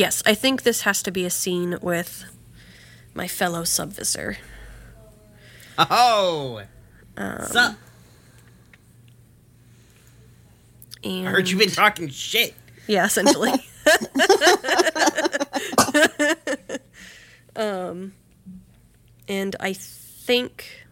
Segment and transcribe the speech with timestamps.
[0.00, 2.24] Yes, I think this has to be a scene with
[3.12, 4.38] my fellow subvisor.
[5.76, 6.62] Oh,
[7.18, 7.76] Um, sup?
[11.04, 12.54] And I heard you've been talking shit.
[12.86, 13.52] Yeah, essentially.
[17.56, 18.14] um,
[19.28, 20.86] and I think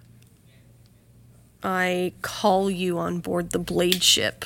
[1.62, 4.44] I call you on board the blade ship.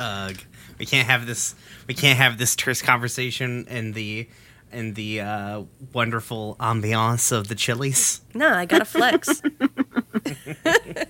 [0.00, 0.36] Ugh.
[0.78, 1.54] We can't have this.
[1.86, 4.28] We can't have this terse conversation in the
[4.72, 8.20] in the uh, wonderful ambiance of the Chili's.
[8.34, 9.40] Nah, I gotta flex.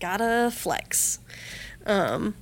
[0.00, 1.18] gotta flex.
[1.86, 2.34] Um,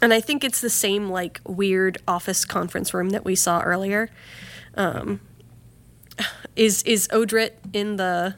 [0.00, 4.10] and I think it's the same like weird office conference room that we saw earlier.
[4.74, 5.20] Um,
[6.54, 8.36] is is Odrit in the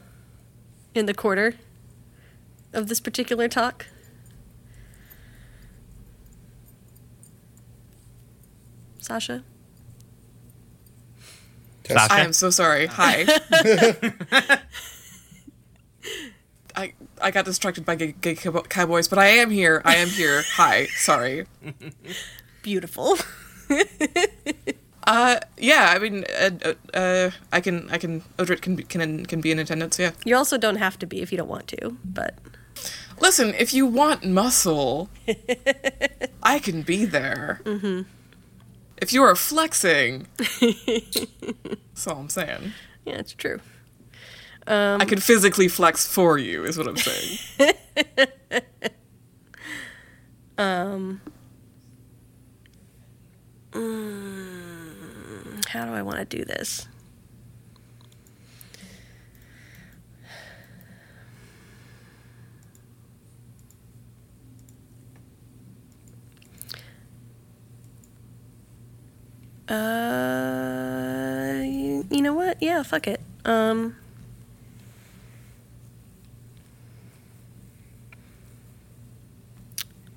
[0.93, 1.53] in the quarter
[2.73, 3.85] of this particular talk?
[8.99, 9.43] Sasha?
[11.87, 12.13] Sasha?
[12.13, 12.85] I am so sorry.
[12.85, 13.25] Hi.
[16.75, 19.81] I I got distracted by gay, gay cowboys, but I am here.
[19.83, 20.43] I am here.
[20.53, 20.85] Hi.
[20.97, 21.45] Sorry.
[22.61, 23.17] Beautiful.
[25.07, 25.93] Uh, yeah.
[25.95, 29.49] I mean, uh, uh, uh, I can I can Odrit can be, can can be
[29.49, 29.97] in attendance.
[29.97, 30.11] Yeah.
[30.23, 32.35] You also don't have to be if you don't want to, but
[33.19, 35.09] Listen, if you want muscle,
[36.43, 37.61] I can be there.
[37.65, 38.01] Mm-hmm.
[39.01, 42.73] If you are flexing, that's all I'm saying.
[43.05, 43.59] yeah, it's true.
[44.67, 47.39] I can physically flex for you, is what I'm saying.
[50.59, 51.21] Um,
[55.69, 56.85] How do I want to do this?
[69.69, 72.57] Uh, you, you know what?
[72.59, 73.21] Yeah, fuck it.
[73.45, 73.95] Um,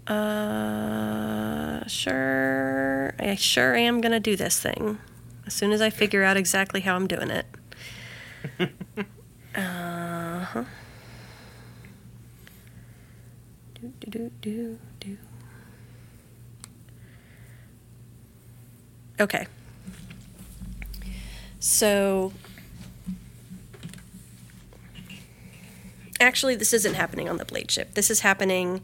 [0.07, 3.15] uh, sure.
[3.19, 4.99] I sure am gonna do this thing
[5.47, 7.47] as soon as I figure out exactly how I'm doing it.
[9.55, 10.65] uh huh.
[13.75, 15.19] Do do do do do.
[19.23, 19.47] Okay.
[21.61, 22.33] So.
[26.21, 27.95] Actually, this isn't happening on the blade ship.
[27.95, 28.83] This is happening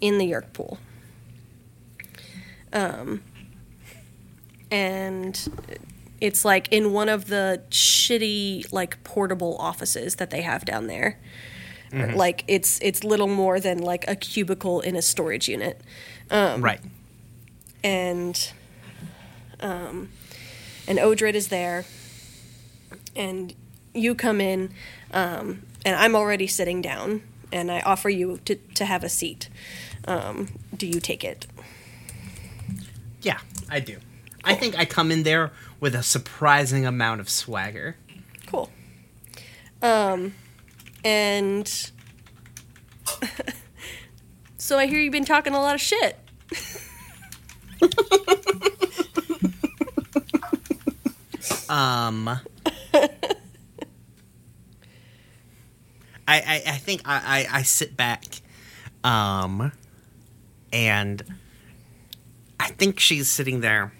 [0.00, 0.78] in the Yeerk pool.
[2.72, 3.22] Um,
[4.70, 5.48] and
[6.20, 11.18] it's like in one of the shitty like portable offices that they have down there.
[12.16, 15.80] Like it's it's little more than like a cubicle in a storage unit.
[16.30, 16.80] right.
[17.82, 18.52] and
[19.60, 20.10] um,
[20.86, 21.84] and Odrid is there,
[23.14, 23.54] and
[23.94, 24.70] you come in,
[25.12, 27.22] um, and I'm already sitting down,
[27.52, 29.48] and I offer you to to have a seat.
[30.06, 31.46] Um, do you take it?
[33.20, 33.38] Yeah,
[33.68, 33.98] I do.
[34.44, 37.96] I think I come in there with a surprising amount of swagger.
[38.46, 38.70] Cool.
[39.82, 40.34] Um,
[41.04, 41.90] and
[44.56, 46.18] so I hear you've been talking a lot of shit.
[51.68, 52.40] Um, I,
[56.28, 58.24] I, I think I, I, I sit back,
[59.04, 59.72] um,
[60.72, 61.22] and
[62.58, 63.92] I think she's sitting there,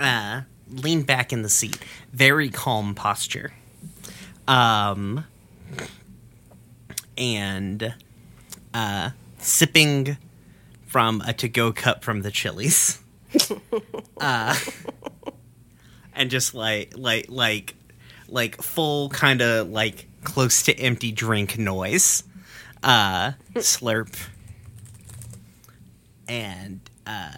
[0.00, 1.78] uh, leaned back in the seat,
[2.12, 3.52] very calm posture,
[4.46, 5.24] um,
[7.16, 7.94] and
[8.74, 10.16] uh, sipping
[10.86, 13.00] from a to-go cup from the Chili's.
[14.20, 14.56] uh,
[16.16, 17.74] and just like like like
[18.28, 22.24] like full kind of like close to empty drink noise.
[22.82, 24.16] Uh slurp.
[26.28, 27.30] And uh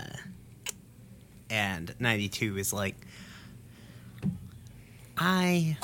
[1.51, 2.95] and 92 is like
[5.17, 5.77] i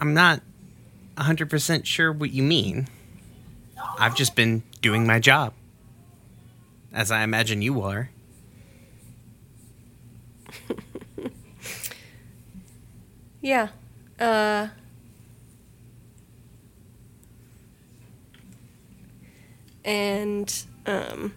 [0.00, 0.40] i'm not
[1.16, 2.88] 100% sure what you mean.
[3.98, 5.54] I've just been doing my job
[6.92, 8.10] as i imagine you are
[13.46, 13.68] Yeah.
[14.18, 14.70] Uh
[19.84, 21.32] and um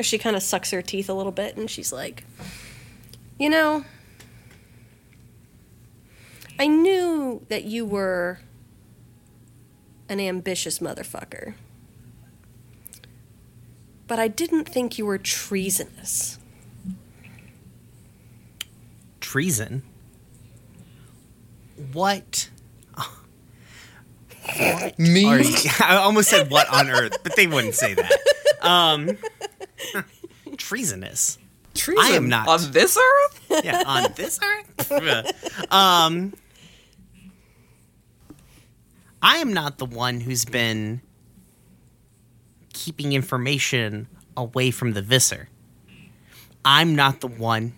[0.00, 2.24] she kind of sucks her teeth a little bit and she's like,
[3.38, 3.84] "You know,
[6.58, 8.40] I knew that you were
[10.08, 11.56] an ambitious motherfucker.
[14.06, 16.38] But I didn't think you were treasonous."
[19.20, 19.82] treason.
[21.92, 22.50] What?
[24.98, 25.24] Me?
[25.24, 28.12] Are you, I almost said what on earth, but they wouldn't say that.
[28.60, 29.16] Um,
[30.56, 31.38] treasonous.
[31.74, 32.46] Treason I am not.
[32.46, 33.64] on this earth.
[33.64, 35.72] Yeah, on this earth.
[35.72, 36.34] um,
[39.20, 41.00] I am not the one who's been
[42.72, 44.06] keeping information
[44.36, 45.48] away from the Visser.
[46.64, 47.72] I'm not the one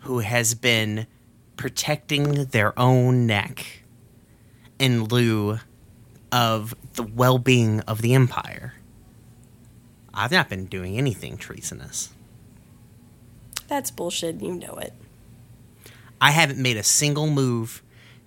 [0.00, 1.06] who has been
[1.56, 3.82] protecting their own neck
[4.78, 5.58] in lieu
[6.32, 8.74] of the well being of the Empire.
[10.12, 12.12] I've not been doing anything treasonous.
[13.68, 14.40] That's bullshit.
[14.40, 14.92] You know it.
[16.20, 17.82] I haven't made a single move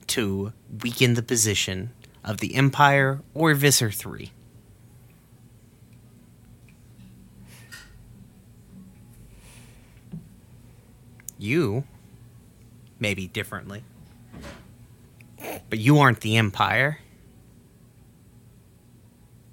[0.07, 0.53] to
[0.83, 1.91] weaken the position
[2.23, 4.31] of the Empire or Visser 3.
[11.39, 11.83] You,
[12.99, 13.83] maybe differently,
[15.69, 16.99] but you aren't the Empire.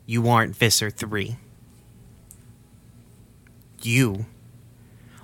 [0.06, 1.36] You aren't Visser 3.
[3.82, 4.26] You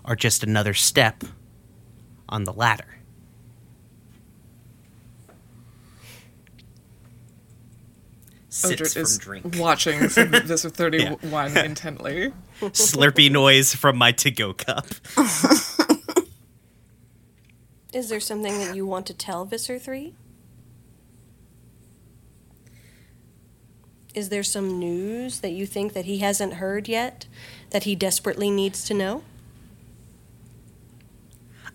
[0.05, 1.23] are just another step
[2.29, 2.97] on the ladder.
[8.51, 9.57] Odrit from is drink.
[9.59, 10.15] watching with
[10.71, 12.33] 31 intently.
[12.61, 14.87] Slurpy noise from my to-go cup.
[17.93, 20.15] Is there something that you want to tell Visser 3?
[24.15, 27.27] Is there some news that you think that he hasn't heard yet
[27.71, 29.23] that he desperately needs to know?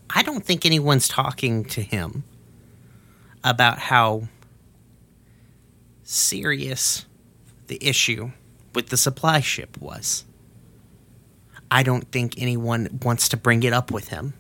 [0.10, 2.24] I don't think anyone's talking to him
[3.44, 4.28] about how
[6.04, 7.06] serious
[7.68, 8.32] the issue
[8.74, 10.24] with the supply ship was.
[11.70, 14.34] I don't think anyone wants to bring it up with him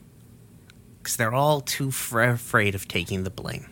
[1.06, 3.68] because they're all too fr- afraid of taking the blame.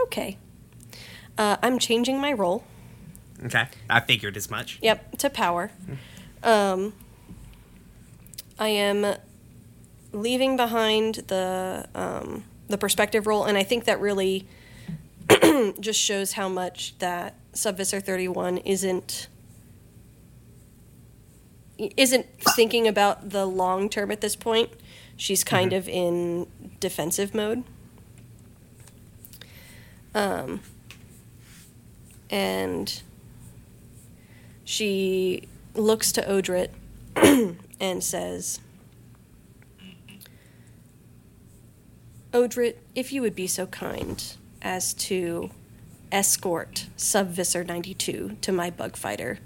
[0.00, 0.36] Okay.
[1.38, 2.64] Uh, I'm changing my role.
[3.44, 4.80] Okay, I figured as much.
[4.82, 5.70] Yep, to power.
[6.42, 6.92] Um,
[8.58, 9.14] I am
[10.12, 14.48] leaving behind the um, the perspective role, and I think that really
[15.78, 19.28] just shows how much that Subvisor Thirty One isn't
[21.96, 24.70] isn't thinking about the long term at this point.
[25.16, 26.46] She's kind of in
[26.80, 27.64] defensive mode.
[30.14, 30.60] Um,
[32.30, 33.02] and
[34.64, 36.70] she looks to Odrit
[37.80, 38.60] and says,
[42.32, 45.50] Odrit, if you would be so kind as to
[46.12, 49.38] escort Sub Visser 92 to my bug fighter,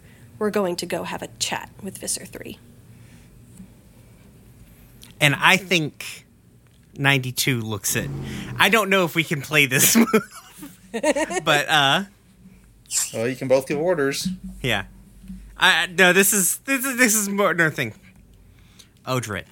[0.44, 2.58] we're going to go have a chat with Visser 3.
[5.18, 6.26] And I think
[6.98, 8.10] 92 looks at.
[8.58, 10.06] I don't know if we can play this move.
[10.92, 12.04] but uh
[13.14, 14.28] Well, you can both give orders.
[14.60, 14.84] yeah.
[15.56, 17.94] I no, this is this is this is more another thing.
[19.06, 19.44] Odrit.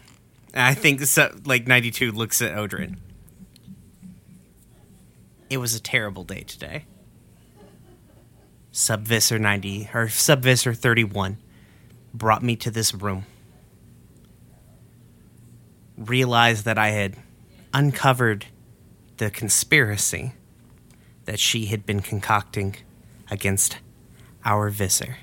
[0.52, 2.98] And I think so, like 92 looks at Odrin.
[5.48, 6.84] It was a terrible day today.
[8.74, 11.36] Subvisor 90 or Subvisor 31
[12.14, 13.26] brought me to this room.
[15.98, 17.16] Realized that I had
[17.74, 18.46] uncovered
[19.18, 20.32] the conspiracy
[21.26, 22.76] that she had been concocting
[23.30, 23.76] against
[24.42, 25.18] our Visser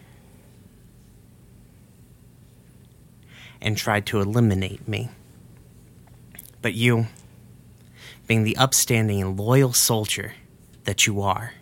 [3.59, 5.09] and tried to eliminate me.
[6.61, 7.07] But you,
[8.27, 10.35] being the upstanding and loyal soldier
[10.83, 11.53] that you are,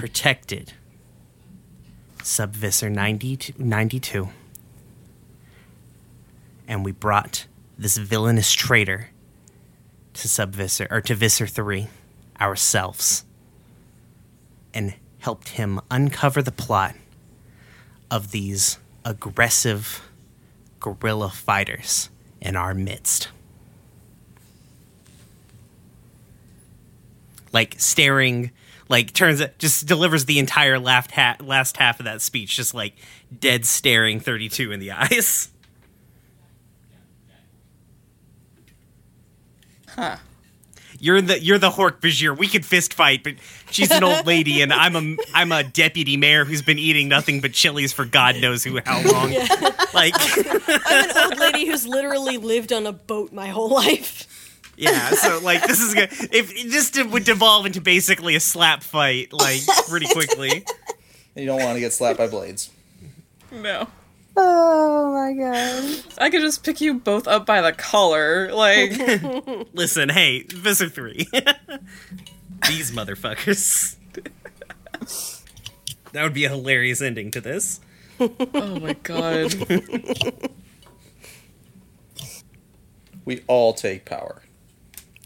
[0.00, 0.72] protected
[2.22, 4.30] Subvisor 90 92.
[6.66, 9.10] And we brought this villainous traitor
[10.14, 11.88] to Subvisor or to Visser 3
[12.40, 13.26] ourselves
[14.72, 16.94] and helped him uncover the plot
[18.10, 20.08] of these aggressive
[20.80, 22.08] guerrilla fighters
[22.40, 23.28] in our midst.
[27.52, 28.52] Like staring,
[28.90, 32.74] like turns it, just delivers the entire last, ha- last half of that speech, just
[32.74, 32.94] like
[33.38, 35.48] dead staring 32 in the eyes.
[39.88, 40.16] Huh.
[40.98, 42.36] You're the you're the Hork Bajir.
[42.36, 43.34] We could fist fight, but
[43.70, 47.40] she's an old lady, and I'm a I'm a deputy mayor who's been eating nothing
[47.40, 49.32] but chilies for God knows who how long.
[49.32, 49.46] Yeah.
[49.94, 50.14] Like,
[50.86, 54.26] I'm an old lady who's literally lived on a boat my whole life.
[54.80, 55.10] Yeah.
[55.10, 56.08] So like, this is good.
[56.32, 60.64] If this would devolve into basically a slap fight, like pretty quickly.
[61.36, 62.70] You don't want to get slapped by blades.
[63.52, 63.88] No.
[64.36, 66.04] Oh my god.
[66.18, 68.52] I could just pick you both up by the collar.
[68.52, 68.92] Like,
[69.74, 71.26] Listen, hey, Visser 3.
[72.68, 73.96] These motherfuckers.
[76.12, 77.80] that would be a hilarious ending to this.
[78.20, 79.54] oh my god.
[83.24, 84.42] We all take power.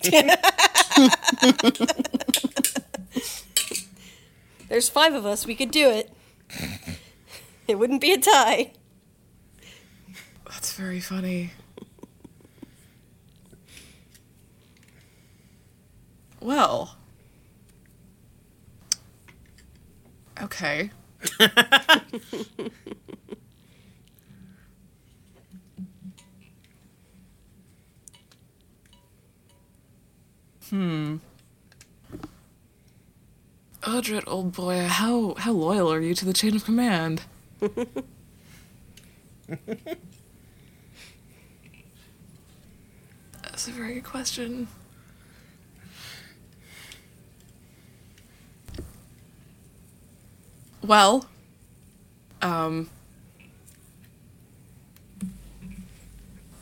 [4.69, 5.47] There's five of us.
[5.47, 6.11] We could do it.
[7.67, 8.73] It wouldn't be a tie.
[10.47, 11.53] That's very funny.
[16.41, 16.97] Well.
[20.43, 20.91] Okay.
[30.75, 31.17] hmm.
[33.83, 37.23] Odrit, old boy, how how loyal are you to the chain of command?
[43.43, 44.67] That's a very good question.
[50.83, 51.27] Well,
[52.43, 52.91] um,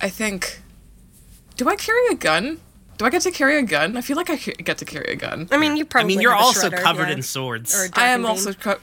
[0.03, 0.61] I think.
[1.57, 2.61] Do I carry a gun?
[3.03, 3.97] Do I get to carry a gun?
[3.97, 5.49] I feel like I get to carry a gun.
[5.51, 6.15] I mean, you probably.
[6.15, 6.15] I probably.
[6.15, 7.15] mean, you're have also shredder, covered yeah.
[7.15, 7.75] in swords.
[7.75, 8.79] Or a I am also co-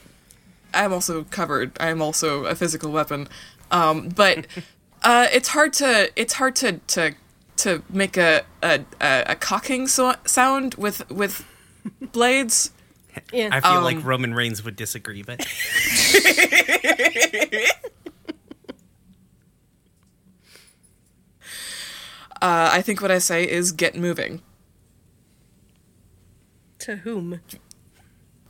[0.74, 1.72] I am also covered.
[1.80, 3.30] I am also a physical weapon.
[3.70, 4.46] Um, but
[5.04, 7.14] uh, it's hard to it's hard to to
[7.56, 11.46] to make a a, a, a cocking so- sound with with
[12.12, 12.72] blades.
[13.32, 13.48] Yeah.
[13.50, 15.38] I feel um, like Roman Reigns would disagree, but
[22.42, 24.40] Uh, I think what I say is get moving,
[26.78, 27.40] to whom?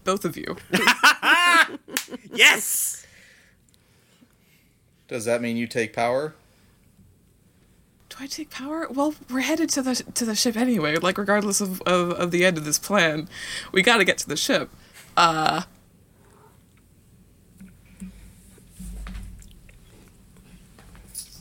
[0.04, 0.56] both of you.
[2.32, 3.06] yes.
[5.08, 6.34] Does that mean you take power?
[8.08, 8.86] Do I take power?
[8.90, 10.96] Well, we're headed to the to the ship anyway.
[10.96, 13.28] Like regardless of of, of the end of this plan,
[13.72, 14.70] we got to get to the ship.
[15.16, 15.62] Uh.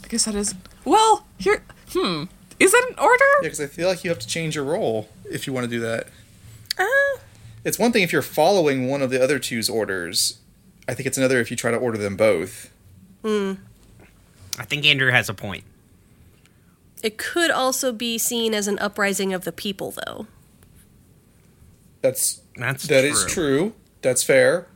[0.04, 1.64] I guess that is well here.
[1.92, 2.24] Hmm.
[2.60, 3.24] Is that an order?
[3.42, 5.70] Yeah, because I feel like you have to change your role if you want to
[5.70, 6.08] do that.
[6.78, 7.20] Uh,
[7.64, 10.40] It's one thing if you're following one of the other two's orders.
[10.88, 12.70] I think it's another if you try to order them both.
[13.24, 13.54] Hmm.
[14.58, 15.64] I think Andrew has a point.
[17.02, 20.28] it could also be seen as an uprising of the people, though.
[22.02, 23.10] That's That's that true.
[23.12, 23.74] is true.
[24.02, 24.68] That's fair.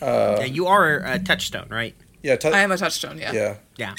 [0.00, 1.94] Yeah, you are a touchstone, right?
[2.22, 2.36] Yeah.
[2.36, 3.18] T- I am a touchstone.
[3.18, 3.32] Yeah.
[3.32, 3.56] yeah.
[3.76, 3.94] Yeah.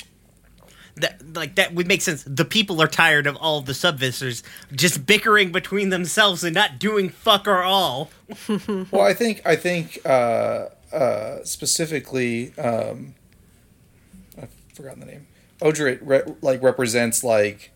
[0.96, 2.24] That like that would make sense.
[2.28, 4.44] The people are tired of all the subvisors
[4.74, 8.12] just bickering between themselves and not doing fuck or all.
[8.92, 13.14] Well, I think I think uh, uh, specifically, um,
[14.42, 15.28] I've forgotten the name.
[15.62, 17.72] Odrit re- like represents like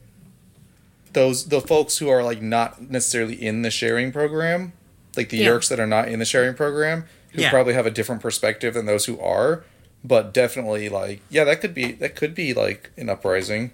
[1.13, 4.73] those the folks who are like not necessarily in the sharing program,
[5.15, 5.49] like the Yeah.
[5.51, 7.49] Yeerks that are not in the sharing program, who Yeah.
[7.49, 9.63] probably have a different perspective than those who are.
[10.07, 13.71] But definitely, like, yeah, that could be that could be like an uprising.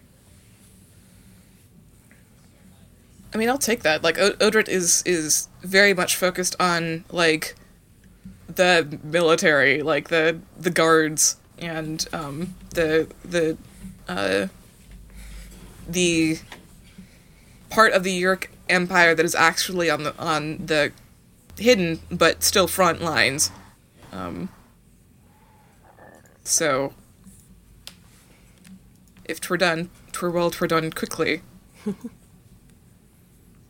[3.33, 4.03] I mean, I'll take that.
[4.03, 7.55] Like o- Odrit is is very much focused on like
[8.47, 13.57] the military, like the the guards and um, the the
[14.07, 14.47] uh,
[15.88, 16.39] the
[17.69, 20.91] part of the Yeerk Empire that is actually on the on the
[21.57, 23.51] hidden but still front lines.
[24.11, 24.50] Um,
[26.43, 26.93] so
[29.25, 31.41] if twere done, twere well, twere done quickly.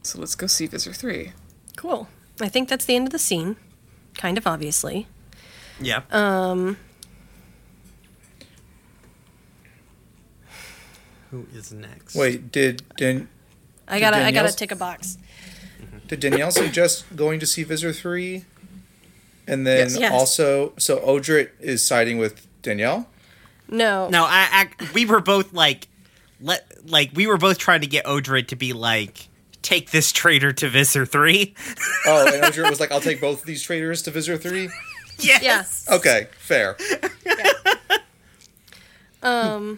[0.04, 1.32] So let's go see Visser 3.
[1.76, 2.08] Cool.
[2.40, 3.56] I think that's the end of the scene.
[4.18, 5.08] Kind of obviously.
[5.80, 6.02] Yeah.
[6.12, 6.78] Um,
[11.30, 12.16] Who is next?
[12.16, 13.28] Wait, did did,
[13.88, 15.18] I gotta, I gotta tick a box.
[16.08, 18.46] did Danielle suggest going to see Visser three?
[19.48, 20.00] And then Yes.
[20.00, 20.12] Yes.
[20.14, 23.08] also, so Odrit is siding with Danielle.
[23.70, 24.10] No.
[24.10, 25.88] No, I, I we were both like
[26.40, 29.30] let like we were both trying to get Odred to be like
[29.62, 31.54] take this traitor to Visser 3.
[32.06, 34.70] Oh, and Odred was like, "I'll take both of these traitors to Visser 3?
[35.20, 35.86] yes.
[35.88, 35.96] Yeah.
[35.96, 36.78] Okay, fair.
[39.24, 39.78] Um.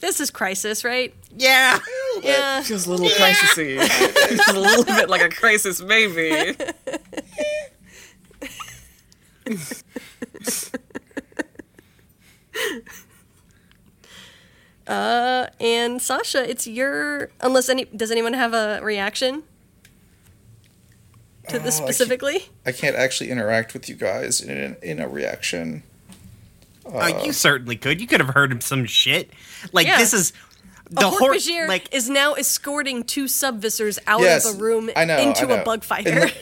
[0.00, 1.12] This is crisis, right?
[1.36, 1.78] Yeah.
[2.22, 2.62] Yeah.
[2.62, 3.78] Feels a little crisisy.
[4.28, 6.56] Feels a little bit like a crisis, maybe.
[14.86, 17.30] Uh, and Sasha, it's your.
[17.40, 17.84] Unless any.
[17.84, 19.42] Does anyone have a reaction
[21.48, 22.46] to this Oh, I can't- specifically?
[22.64, 25.82] I can't actually interact with you guys in in a reaction.
[26.86, 28.00] oh, you certainly could.
[28.00, 29.30] You could have heard him some shit.
[29.72, 29.98] Like Yeah.
[29.98, 30.32] this is
[30.90, 31.46] A the horse.
[31.46, 35.44] Hork-Bajir Like is now escorting two subvisors out Yes, of the room I know, into
[35.44, 35.60] I know.
[35.60, 36.20] a bug And fighter.
[36.20, 36.32] the-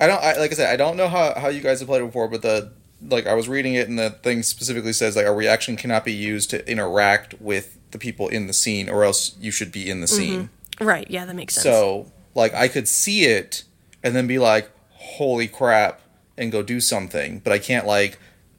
[0.00, 0.22] I don't.
[0.22, 2.28] I, like I said, I don't know how, how you guys have played it before,
[2.28, 2.70] but the
[3.02, 6.12] like I was reading it, and the thing specifically says like a reaction cannot be
[6.12, 10.00] used to interact with the people in the scene, or else you should be in
[10.00, 10.50] the scene.
[10.80, 11.64] right, yeah, that makes sense.
[11.64, 13.64] So like I could see it
[14.02, 16.00] and then be like, "Holy crap!"
[16.36, 18.18] and go do something, but I can't like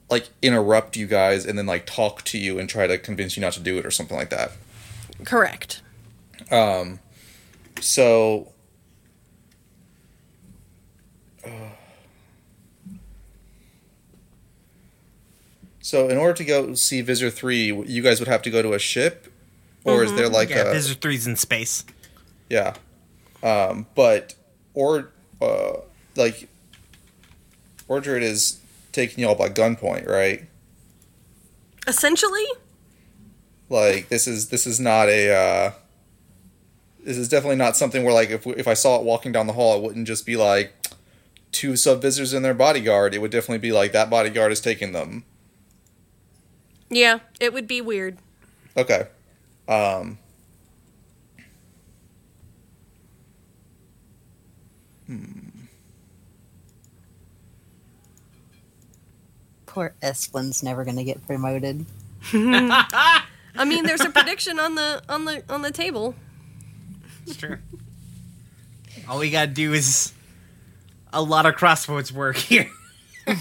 [0.10, 3.42] like interrupt you guys and then like talk to you and try to convince you
[3.42, 4.52] not to do it or something like that.
[5.24, 5.82] Correct.
[6.52, 7.00] Um.
[7.82, 8.52] So.
[15.90, 18.74] So, in order to go see Visser 3, you guys would have to go to
[18.74, 19.34] a ship?
[19.84, 20.72] Or is there like yeah, a.
[20.72, 21.84] Visitor three's in space.
[22.48, 22.76] Yeah.
[23.42, 24.36] Um, but.
[24.76, 25.10] Or.
[25.42, 25.78] Uh,
[26.16, 26.48] like.
[27.88, 28.60] Ordred is
[28.92, 30.44] taking y'all by gunpoint, right?
[31.88, 32.46] Essentially,
[33.68, 35.34] Like, this is this is not a.
[35.34, 35.72] Uh,
[37.04, 39.54] this is definitely not something where, like, if, if I saw it walking down the
[39.54, 40.72] hall, it wouldn't just be like
[41.52, 43.16] two sub visitors and their bodyguard.
[43.16, 45.26] It would definitely be like that bodyguard is taking them.
[46.90, 48.18] Yeah, it would be weird.
[48.78, 49.08] Okay.
[49.68, 50.18] Um,
[59.66, 61.86] Poor Esplin's never gonna get promoted.
[62.34, 63.26] I
[63.66, 66.16] mean, there's a prediction on the on the on the table.
[67.26, 67.58] It's true.
[69.08, 70.14] All we gotta do is
[71.14, 72.70] a lot of crossroads work here.
[73.28, 73.32] uh,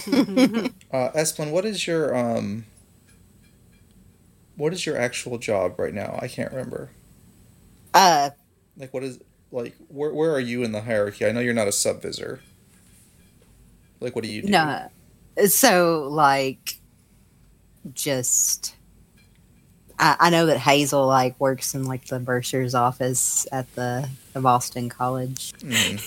[0.92, 2.64] Esplin, what is your um,
[4.58, 6.18] what is your actual job right now?
[6.20, 6.90] I can't remember.
[7.94, 8.30] Uh,
[8.76, 9.18] Like, what is
[9.50, 11.24] like where where are you in the hierarchy?
[11.24, 12.40] I know you're not a sub visor.
[14.00, 14.48] Like, what do you do?
[14.48, 14.90] no.
[15.46, 16.78] So, like,
[17.94, 18.74] just.
[19.98, 24.40] I, I know that Hazel, like, works in, like, the bursar's office at the, the
[24.40, 25.52] Boston College.
[25.58, 25.98] Mm.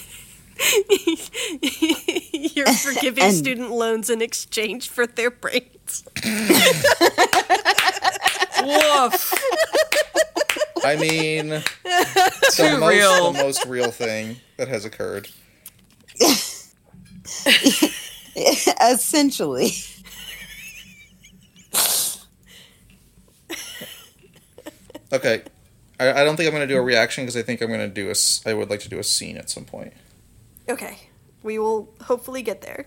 [2.55, 6.03] You're forgiving And- student loans in exchange for their brains.
[8.65, 9.33] Woof.
[10.83, 11.49] I mean,
[11.83, 13.31] the most, real.
[13.31, 15.29] the most real thing that has occurred.
[18.81, 19.71] Essentially.
[25.13, 25.43] Okay,
[25.99, 27.81] I, I don't think I'm going to do a reaction because I think I'm going
[27.81, 28.11] to do a.
[28.11, 29.93] s- I would like to do a scene at some point.
[30.69, 30.97] Okay,
[31.43, 32.85] we will hopefully get there.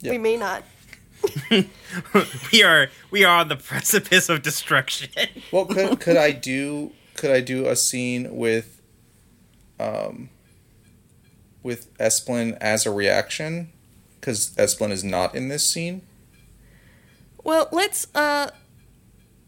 [0.00, 0.12] Yeah.
[0.12, 0.62] We may not.
[2.52, 5.08] we are we are on the precipice of destruction.
[5.52, 8.80] Well, could could I do could I do a scene with,
[9.80, 10.28] um,
[11.62, 13.72] with Esplin as a reaction?
[14.20, 16.02] Because Esplin is not in this scene.
[17.42, 18.06] Well, let's.
[18.14, 18.50] uh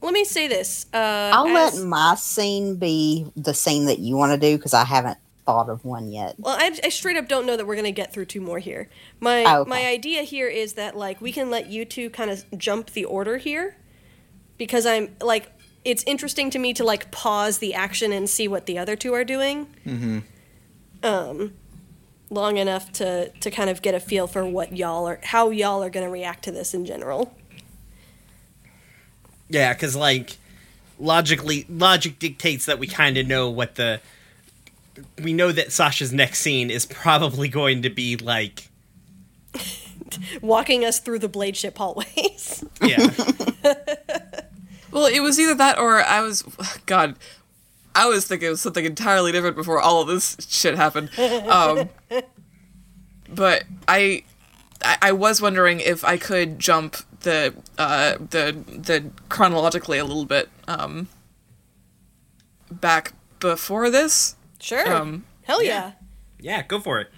[0.01, 0.87] Let me say this.
[0.95, 4.73] Uh, I'll as- let my scene be the scene that you want to do because
[4.75, 5.19] I haven't
[5.49, 6.35] thought of one yet.
[6.37, 8.91] Well, I, I straight up don't know that we're gonna get through two more here.
[9.19, 9.71] My Oh, okay.
[9.71, 13.07] my idea here is that like we can let you two kind of jump the
[13.07, 13.75] order here,
[14.59, 15.51] because I'm like
[15.87, 19.15] it's interesting to me to like pause the action and see what the other two
[19.15, 19.69] are doing.
[19.87, 20.19] Mm-hmm.
[21.03, 21.55] Um,
[22.29, 25.83] long enough to to kind of get a feel for what y'all are, how y'all
[25.83, 27.35] are gonna react to this in general.
[29.49, 30.37] yeah, because like
[30.99, 34.03] logically, logic dictates that we kind of know what the.
[35.23, 38.69] We know that Sasha's next scene is probably going to be like,
[40.43, 42.65] Walking us through the blade ship hallways.
[42.83, 43.11] yeah,
[44.91, 46.43] Well, it was either that or I was.
[46.87, 47.17] God,
[47.95, 51.11] I was thinking of something entirely different before all of this shit happened.
[51.19, 51.89] Um,
[53.29, 54.25] but I,
[54.83, 60.25] I, I was wondering if I could jump the uh, the the chronologically a little
[60.25, 61.09] bit um,
[62.71, 64.37] back before this.
[64.61, 64.93] Sure.
[64.93, 65.93] Um, Hell yeah.
[66.41, 67.11] yeah, go for it.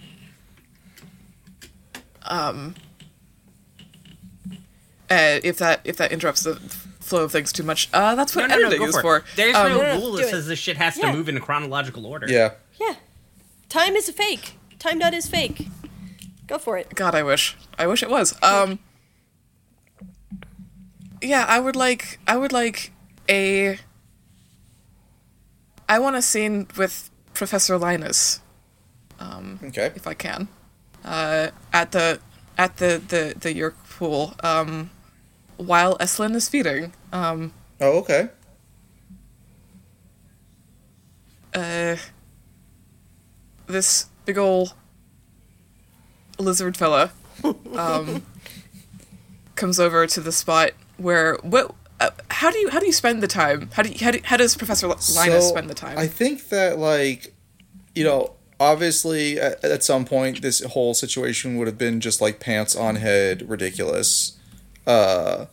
[5.09, 6.55] Uh, if that if that interrupts the
[7.01, 9.01] flow of things too much, uh, that's what No, no, no, editing go is for
[9.01, 9.17] for.
[9.17, 9.23] it.
[9.35, 11.11] There's Um, no Yeah, rule that says this shit has Yeah.
[11.11, 12.27] to move in chronological order.
[12.29, 12.51] Yeah.
[12.79, 12.95] Yeah.
[13.67, 14.57] Time is a fake.
[14.79, 15.67] Time dot is fake.
[16.47, 16.95] Go for it.
[16.95, 17.55] God, I wish.
[17.77, 18.35] I wish it was.
[18.41, 18.79] Um
[21.21, 22.93] Yeah, I would like I would like
[23.27, 23.77] a
[25.89, 27.09] I want a scene with
[27.41, 28.39] Professor Linus,
[29.63, 29.91] Okay.
[29.95, 30.47] if I can.
[31.03, 32.19] Uh at the
[32.55, 34.91] at the the the Yeerk pool um
[35.57, 36.93] while Esplin is feeding.
[37.11, 38.29] Um Oh, okay.
[41.55, 41.95] uh
[43.65, 44.69] this big ol'
[46.37, 47.11] lizard fella
[47.73, 48.21] um
[49.55, 51.73] comes over to the spot where what
[52.41, 53.69] how do you how do you spend the time?
[53.73, 55.95] How do you, how, do, how does Professor Linus So, spend the time?
[55.95, 57.35] I think that like,
[57.93, 62.39] you know, obviously at, at some point this whole situation would have been just like
[62.39, 64.39] pants on head ridiculous.
[64.87, 65.45] Uh,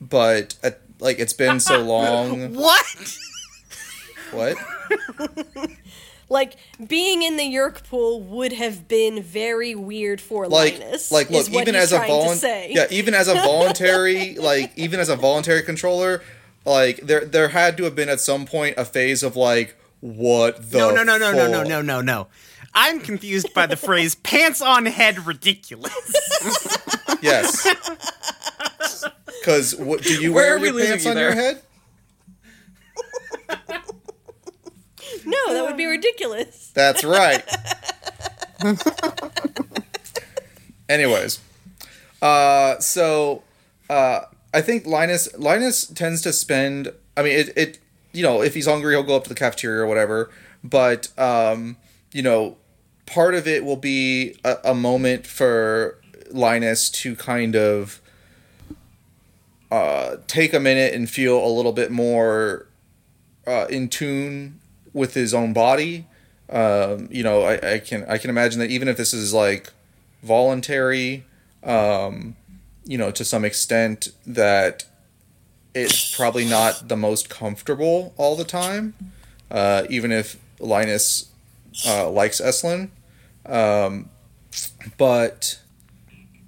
[0.00, 2.54] but at, like it's been so long.
[2.54, 3.16] What?
[4.32, 4.56] what?
[6.32, 6.56] Like
[6.88, 11.12] being in the Yeerk pool would have been very weird for Like, Linus.
[11.12, 12.72] like look, is even he's as a trying to volun- say.
[12.72, 16.22] yeah, even as a voluntary, like even as a voluntary controller,
[16.64, 20.70] like there there had to have been at some point a phase of like, what
[20.70, 22.28] the No, no, no, no, no, no, no, no, no.
[22.74, 25.92] I'm confused by the phrase "pants on head ridiculous."
[27.22, 27.68] Yes.
[29.38, 31.62] Because what do you Where wear are we your pants you on your head?
[35.24, 36.70] No, that would be ridiculous.
[36.74, 37.42] That's right.
[40.88, 41.40] Anyways,
[42.20, 43.42] uh, so
[43.88, 46.92] uh, I think Linus Linus tends to spend.
[47.16, 47.78] I mean, it, it
[48.12, 50.30] you know if he's hungry, he'll go up to the cafeteria or whatever.
[50.62, 51.76] But um,
[52.12, 52.56] you know,
[53.06, 55.98] part of it will be a, a moment for
[56.30, 58.00] Linus to kind of
[59.70, 62.66] uh, take a minute and feel a little bit more
[63.46, 64.60] uh, in tune
[64.92, 66.06] with his own body.
[66.50, 69.72] Um, you know, I, I can I can imagine that even if this is like
[70.22, 71.24] voluntary,
[71.64, 72.36] um,
[72.84, 74.84] you know, to some extent, that
[75.74, 78.94] it's probably not the most comfortable all the time.
[79.50, 81.30] Uh, even if Linus
[81.86, 82.90] uh, likes Esplin,
[83.46, 84.08] um,
[84.98, 85.60] but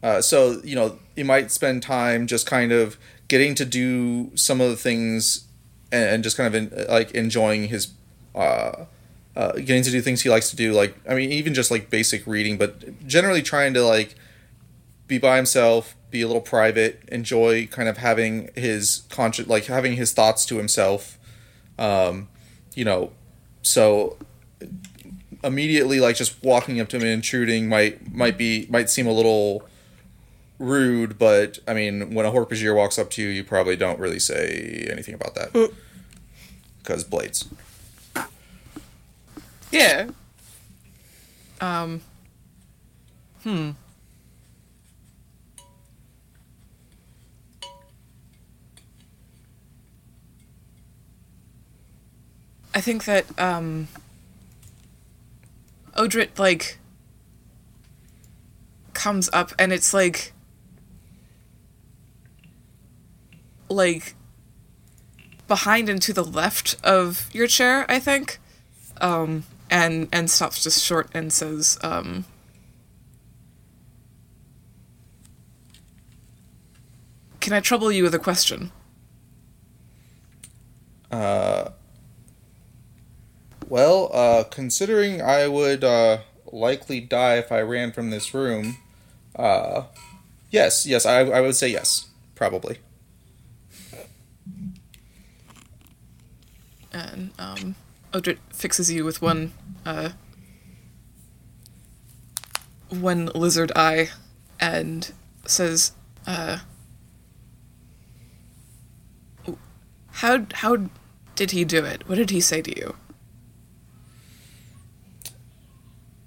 [0.02, 4.60] uh, so you know, you might spend time just kind of getting to do some
[4.60, 5.46] of the things
[5.90, 7.88] and, and just kind of in, like enjoying his
[8.34, 8.84] uh,
[9.36, 11.90] uh, getting to do things he likes to do like i mean even just like
[11.90, 14.14] basic reading but generally trying to like
[15.06, 19.94] be by himself be a little private enjoy kind of having his conscious like having
[19.94, 21.18] his thoughts to himself
[21.78, 22.28] um,
[22.74, 23.12] you know.
[23.62, 24.18] So
[25.42, 29.12] immediately like just walking up to him and intruding might might be might seem a
[29.12, 29.62] little
[30.58, 34.18] rude but i mean when a Hork-Bajir walks up to you you probably don't really
[34.18, 35.70] say anything about that.
[36.78, 37.46] Because blades
[39.74, 40.06] yeah.
[41.60, 42.00] Um.
[43.42, 43.70] Hmm.
[52.74, 53.86] I think that um
[55.96, 56.78] Odrit like
[58.94, 60.32] comes up and it's like
[63.68, 64.14] like
[65.46, 68.38] behind and to the left of your chair, I think.
[69.00, 72.24] Um and and stops just short and says, um
[77.40, 78.70] Can I trouble you with a question?
[81.10, 81.72] Uh,
[83.68, 88.78] well, uh, considering I would uh, likely die if I ran from this room,
[89.36, 89.82] uh,
[90.50, 92.78] yes, yes, I, I would say yes, probably.
[96.90, 97.74] and um,
[98.12, 99.52] Odrit fixes you with one
[99.84, 100.10] uh,
[102.90, 104.10] one lizard eye
[104.60, 105.12] and
[105.46, 105.92] says,
[106.26, 106.58] uh,
[110.12, 110.88] "How how
[111.34, 112.08] did he do it?
[112.08, 112.96] What did he say to you?"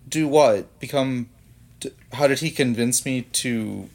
[0.07, 0.79] Do what?
[0.79, 1.29] Become?
[2.13, 3.89] How did he convince me to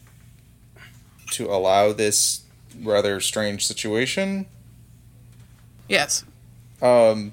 [1.32, 2.42] to allow this
[2.80, 4.46] rather strange situation?
[5.88, 6.24] Yes.
[6.80, 7.32] Um,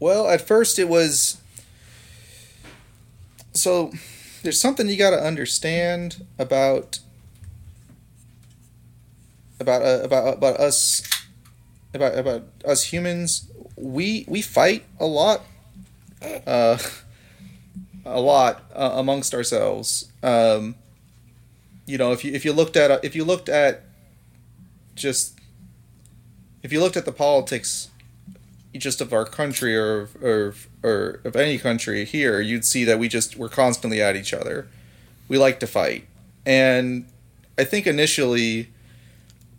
[0.00, 1.38] well, at first it was.
[3.52, 3.92] So,
[4.42, 6.98] there's something you got to understand about
[9.58, 11.02] about uh, about about us
[11.94, 13.50] about about us humans.
[13.76, 15.42] We we fight a lot,
[16.46, 16.78] uh,
[18.04, 20.10] a lot uh, amongst ourselves.
[20.22, 20.76] Um,
[21.86, 23.84] you know, if you if you looked at if you looked at
[24.94, 25.38] just
[26.62, 27.90] if you looked at the politics
[28.76, 33.08] just of our country or or or of any country here, you'd see that we
[33.08, 34.68] just we're constantly at each other.
[35.28, 36.06] We like to fight,
[36.44, 37.06] and
[37.58, 38.68] I think initially,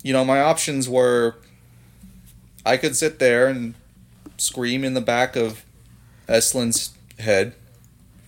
[0.04, 1.36] you know, my options were
[2.66, 3.74] I could sit there and
[4.38, 5.64] scream in the back of
[6.28, 7.54] Esplin's head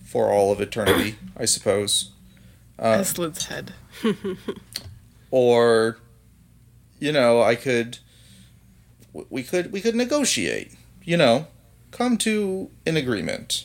[0.04, 2.10] for all of eternity, I suppose,
[2.78, 3.72] Uh, Esplin's head.
[5.30, 5.98] or
[6.98, 7.98] you know, I could
[9.12, 10.72] we could we could negotiate,
[11.04, 11.46] you know,
[11.90, 13.64] come to an agreement.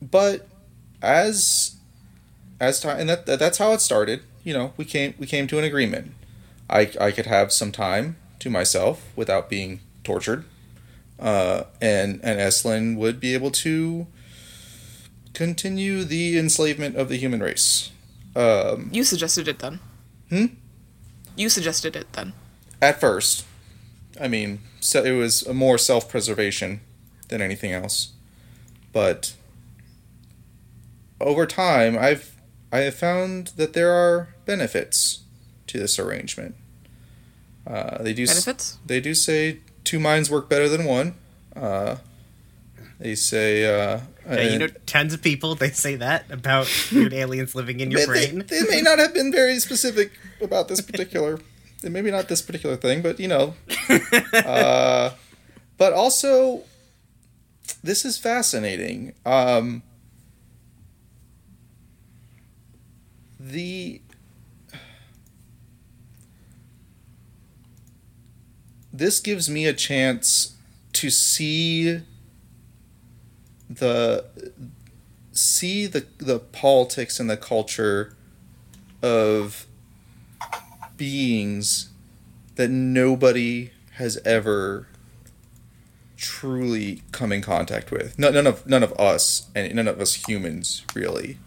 [0.00, 0.46] But
[1.02, 1.76] as
[2.60, 4.22] as time and that, that that's how it started.
[4.44, 6.12] You know, we came we came to an agreement.
[6.70, 10.44] I I could have some time to myself without being tortured,
[11.18, 14.06] uh, and and Esplin would be able to
[15.34, 17.90] continue the enslavement of the human race.
[18.36, 19.80] Um, You suggested it then.
[20.30, 20.46] Hmm?
[21.36, 22.32] You suggested it then.
[22.80, 23.44] at first,
[24.20, 26.80] I mean, so it was a more self preservation
[27.28, 28.12] than anything else,
[28.92, 29.34] but
[31.20, 32.34] over time, I've
[32.72, 35.20] I have found that there are benefits
[35.68, 36.54] to this arrangement.
[37.66, 38.78] Uh, they do s- Benefits?
[38.86, 41.14] they do say two minds work better than one.
[41.56, 41.96] Uh,
[42.98, 47.12] they say uh, Yeah, you and- know, tons of people they say that about weird
[47.14, 48.44] aliens living in your they, they- brain.
[48.48, 51.38] they may not have been very specific about this particular,
[51.82, 53.54] maybe not this particular thing, but you know.
[54.32, 55.10] Uh,
[55.78, 56.62] but also,
[57.82, 59.14] this is fascinating.
[59.24, 59.82] Um,
[63.38, 64.00] the
[68.92, 70.56] this gives me a chance
[70.92, 72.00] to see
[73.70, 74.24] the
[75.32, 78.16] see the the politics and the culture
[79.02, 79.67] of
[80.98, 81.90] beings
[82.56, 84.88] that nobody has ever
[86.16, 88.18] truly come in contact with.
[88.18, 91.38] No, none of none of us and none of us humans really.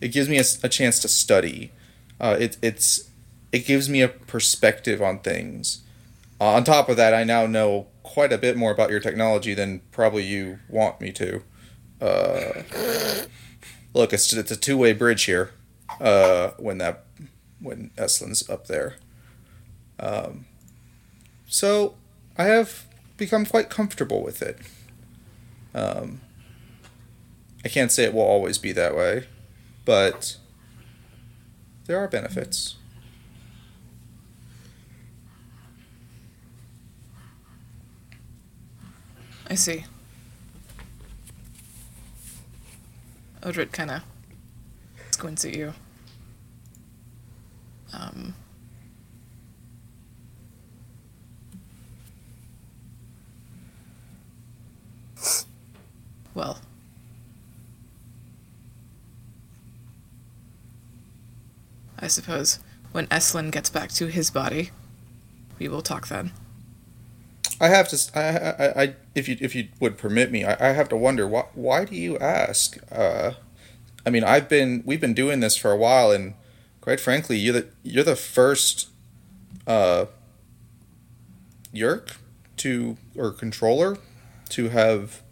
[0.00, 1.72] It gives me a chance to study.
[2.20, 3.10] Uh, it it's
[3.50, 5.82] it gives me a perspective on things.
[6.40, 9.54] Uh, on top of that, I now know quite a bit more about your technology
[9.54, 11.42] than probably you want me to.
[12.00, 12.62] Uh,
[13.94, 15.52] look, it's it's a two way bridge here.
[16.00, 17.04] Uh, when that
[17.62, 18.96] when Esplin's up there.
[19.98, 20.46] Um,
[21.46, 21.94] so
[22.36, 24.58] I have become quite comfortable with it.
[25.74, 26.20] Um,
[27.64, 29.26] I can't say it will always be that way,
[29.84, 30.36] but
[31.86, 32.76] there are benefits.
[39.48, 39.84] I see.
[43.42, 44.02] Odrit kind of
[45.10, 45.74] squints at you.
[47.92, 48.34] Um,
[56.34, 56.58] well,
[61.98, 62.58] I suppose
[62.92, 64.70] when Esplin gets back to his body,
[65.58, 66.32] we will talk then.
[67.60, 68.18] I have to.
[68.18, 68.20] I,
[68.80, 71.44] I, I- if you if you would permit me, I, I have to wonder why.
[71.54, 72.78] Why do you ask?
[72.90, 73.32] Uh,
[74.06, 76.34] I mean, I've been we've been doing this for a while, and
[76.82, 78.88] quite frankly, you're the you're the first,
[79.66, 80.04] uh,
[81.72, 82.16] Yeerk
[82.58, 83.96] to or controller
[84.50, 85.22] to have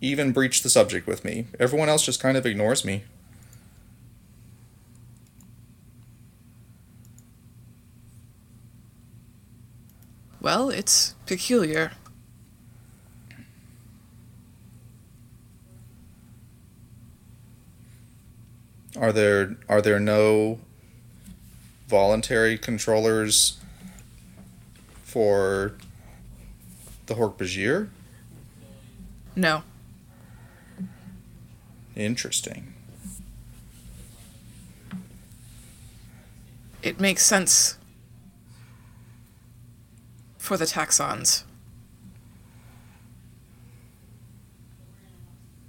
[0.00, 1.46] even breached the subject with me.
[1.60, 3.04] Everyone else just kind of ignores me.
[10.40, 11.92] Well, it's peculiar.
[18.96, 20.58] Are there are there no
[21.88, 23.56] voluntary controllers
[25.02, 25.74] for
[27.06, 27.88] the Hork-Bajir?
[29.34, 29.62] No.
[31.96, 32.74] Interesting.
[36.82, 37.78] It makes sense
[40.36, 41.44] for the Taxxons.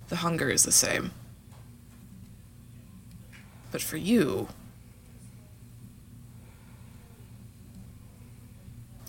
[0.09, 1.11] The hunger is the same.
[3.71, 4.49] But for you,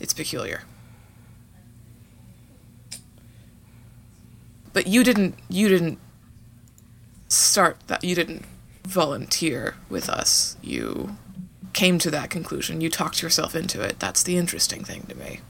[0.00, 0.62] it's peculiar.
[4.72, 5.98] But you didn't you didn't
[7.28, 8.44] start that you didn't
[8.84, 10.56] volunteer with us.
[10.62, 11.16] You
[11.72, 12.80] came to that conclusion.
[12.80, 13.98] You talked yourself into it.
[14.00, 15.40] That's the interesting thing to me.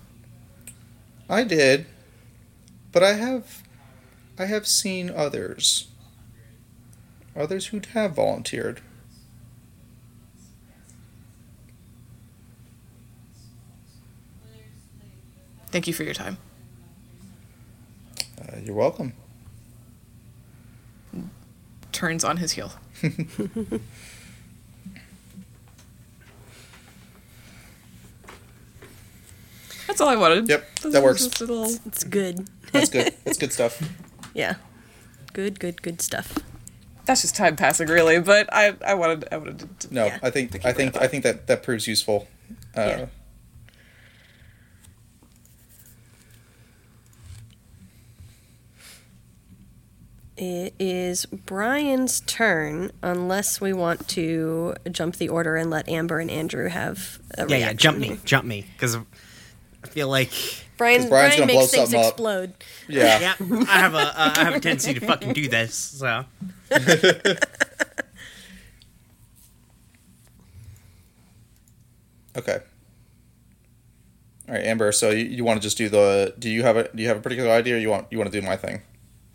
[1.29, 1.87] I did,
[2.93, 3.63] but I have,
[4.39, 5.89] I have seen others.
[7.37, 8.81] Others who have volunteered.
[15.71, 16.39] Thank you for your time.
[18.41, 19.13] Uh, you're welcome.
[21.93, 22.73] Turns on his heel.
[29.87, 30.49] That's all I wanted.
[30.49, 31.27] Yep, This that was works.
[31.27, 32.49] just a little- It's good.
[32.73, 33.15] That's good.
[33.25, 33.83] That's good stuff.
[34.35, 34.55] Yeah.
[35.33, 36.39] Good, good, good stuff.
[37.07, 38.21] That's just time passing, really.
[38.21, 39.95] But I, I wanted, I wanted to.
[39.95, 40.19] No, Yeah.
[40.23, 42.29] I think I think I think that that proves useful.
[42.77, 43.07] Uh, Yeah.
[50.41, 56.31] It is Brian's turn, unless we want to jump the order and let Amber and
[56.31, 60.31] Andrew have a Yeah, yeah, jump me, jump me, because I feel like
[60.79, 62.07] Brian, 'Cause Brian's Brian gonna blow makes things something up.
[62.15, 62.55] explode.
[62.89, 63.21] Yeah.
[63.41, 65.75] yeah, I have a uh, I have a tendency to fucking do this.
[65.75, 66.25] So
[72.37, 72.61] Okay.
[74.49, 74.93] All right, Amber.
[74.93, 76.35] So you, you want to just do the?
[76.39, 76.89] Do you have a?
[76.95, 77.75] Do you have a particular idea?
[77.75, 78.83] Or you want you want to do my thing?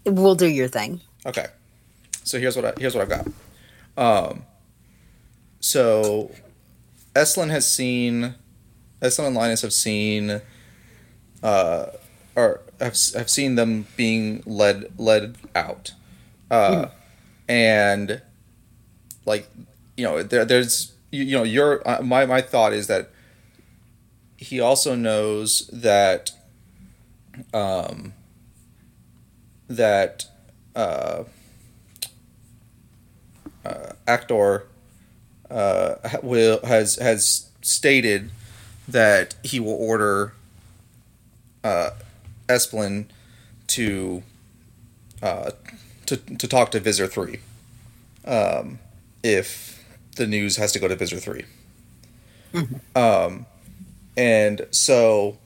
[0.06, 1.02] We'll do your thing.
[1.26, 1.48] Okay.
[2.24, 3.26] So here's what I, here's what I've
[3.96, 4.32] got.
[4.32, 4.44] Um.
[5.62, 6.30] So,
[7.16, 8.36] Estlin has seen,
[9.02, 10.42] Estlin and Linus have seen,
[11.42, 11.86] uh,
[12.36, 15.94] or have have seen them being led led out,
[16.52, 16.90] uh,
[17.48, 18.22] and
[19.26, 19.50] like
[19.98, 23.10] you know there there's you, you know your uh, my my thought is that
[24.38, 26.32] he also knows that
[27.54, 28.14] um
[29.68, 30.26] that
[30.76, 31.24] uh,
[33.66, 34.68] uh, Actor
[35.50, 38.32] uh, will has has stated
[38.88, 40.34] that he will order
[41.64, 41.92] uh,
[42.48, 43.06] Esplin
[43.68, 44.24] to
[45.24, 45.52] uh,
[46.06, 47.40] to to talk to Visser Three
[48.26, 48.80] um,
[49.24, 49.84] if
[50.16, 51.46] the news has to go to Visser 3
[52.96, 53.46] Um,
[54.18, 55.38] and so,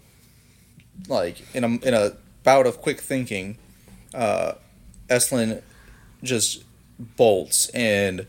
[1.08, 3.58] like in a in a bout of quick thinking,
[4.14, 4.54] uh,
[5.08, 5.62] Estlin
[6.24, 6.64] just
[7.00, 8.26] bolts and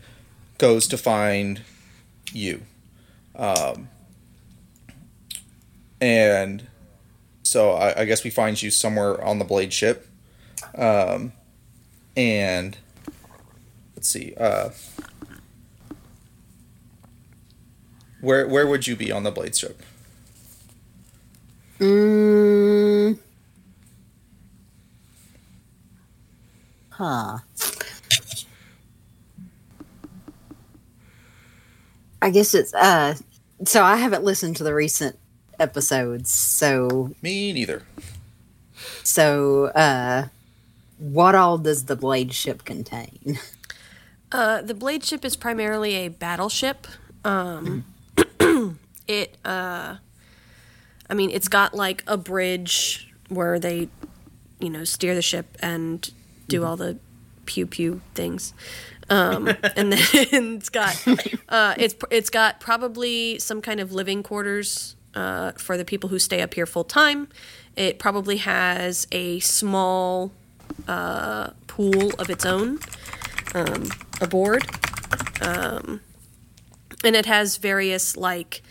[0.57, 1.61] goes to find
[2.31, 2.61] you.
[3.35, 3.89] Um,
[5.99, 6.67] and
[7.43, 10.07] so I, I guess we find you somewhere on the blade ship.
[10.75, 11.33] Um,
[12.15, 12.77] and
[13.95, 14.33] let's see.
[14.39, 14.69] Uh,
[18.21, 19.81] where where would you be on the blade ship?
[21.79, 22.80] Mm.
[27.01, 27.39] Huh.
[32.21, 33.15] I guess it's uh
[33.65, 35.17] so I haven't listened to the recent
[35.59, 37.81] episodes, so Me neither.
[39.03, 40.27] so uh
[40.99, 43.39] what all does the blade ship contain?
[44.31, 46.87] Uh, the blade ship is primarily a battleship.
[47.25, 47.83] Um,
[49.05, 49.97] it, uh,
[51.09, 53.89] I mean, it's got like a bridge where they,
[54.59, 56.09] you know, steer the ship and
[56.51, 56.97] do all the
[57.45, 58.53] pew pew things.
[59.09, 61.05] Um, and then it's got,
[61.49, 66.19] uh, it's it's got probably some kind of living quarters uh, for the people who
[66.19, 67.27] stay up here full time.
[67.75, 70.31] It probably has a small
[70.87, 72.79] uh, pool of its own
[73.55, 74.65] um, aboard.
[75.41, 76.01] Um,
[77.03, 78.61] and it has various, like,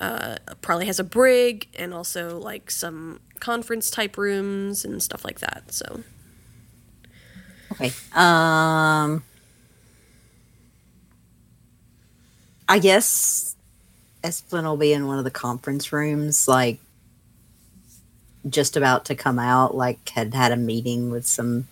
[0.00, 5.40] uh, probably has a brig and also, like, some conference type rooms and stuff like
[5.40, 5.72] that.
[5.72, 6.02] So,
[7.72, 7.92] Okay.
[8.12, 9.22] Um
[12.68, 13.56] I guess
[14.22, 16.78] Esplin will be in one of the conference rooms, like
[18.48, 21.66] just about to come out, like had had a meeting with some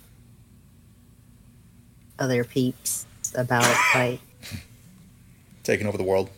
[2.18, 3.64] other peeps about
[3.94, 4.20] like
[5.64, 6.30] Taking over the world.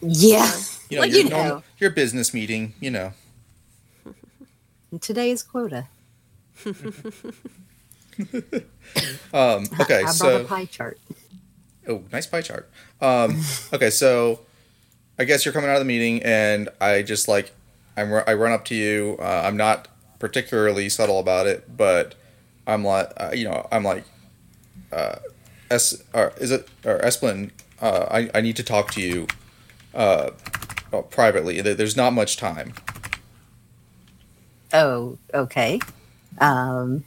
[0.00, 0.50] Yeah.
[0.90, 1.36] You know, Well, your you know.
[1.44, 2.74] normal- your business meeting.
[2.80, 3.12] You know.
[5.00, 5.86] Today's quota.
[9.32, 10.98] Um, okay, I so a pie chart.
[11.86, 12.70] Oh, nice pie chart.
[13.00, 13.42] Um,
[13.72, 14.40] okay, so
[15.18, 17.52] I guess you're coming out of the meeting, and I just like
[17.96, 19.16] I'm I run up to you.
[19.20, 19.88] Uh, I'm not
[20.18, 22.14] particularly subtle about it, but
[22.66, 24.04] I'm like uh, you know I'm like
[24.92, 25.16] uh,
[25.70, 27.50] S or is it or Esplin?
[27.80, 29.26] Uh, I I need to talk to you
[29.94, 30.30] uh,
[30.92, 31.60] uh, privately.
[31.60, 32.72] There's not much time.
[34.72, 35.80] Oh, okay.
[36.38, 37.04] Um,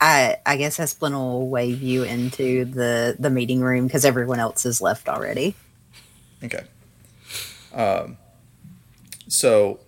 [0.00, 4.62] I I guess Esplin will wave you into the the meeting room because everyone else
[4.62, 5.54] has left already.
[6.42, 6.64] Okay.
[7.74, 8.16] Um,
[9.28, 9.80] so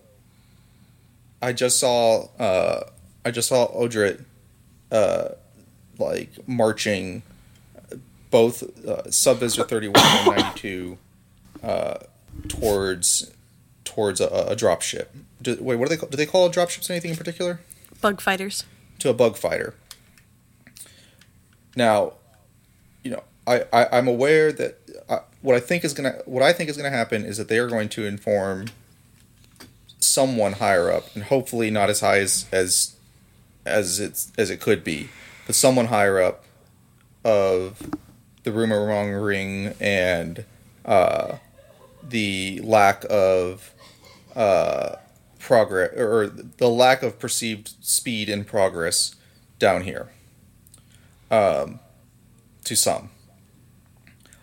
[1.41, 2.91] I just saw uh,
[3.25, 4.25] I just saw Odrit
[4.91, 5.29] uh,
[5.99, 7.23] like marching
[8.31, 10.99] both uh, Sub-Visser thirty one and ninety two
[11.63, 11.99] uh,
[12.49, 13.33] towards
[13.85, 15.15] towards a, a drop ship.
[15.43, 17.61] Do, wait, what do they call, do they call drop ships anything in particular?
[18.01, 18.65] bug fighters.
[18.99, 19.75] to a bug fighter.
[21.81, 22.13] Now,
[23.03, 24.77] you know, I, I I'm aware that
[25.09, 27.59] uh, what I think is gonna what I think is gonna happen is that they
[27.59, 28.67] are going to inform
[29.99, 32.97] someone higher up, and hopefully not as high as as
[33.65, 35.09] as it's as it could be,
[35.47, 36.45] but someone higher up
[37.25, 37.95] of
[38.43, 40.45] the rumor mongering and
[40.85, 41.39] uh,
[42.07, 43.73] the lack of
[44.37, 44.97] uh,
[45.39, 49.15] progress or the lack of perceived speed and progress
[49.59, 50.11] down here.
[51.31, 51.81] Um,
[52.65, 53.11] to some.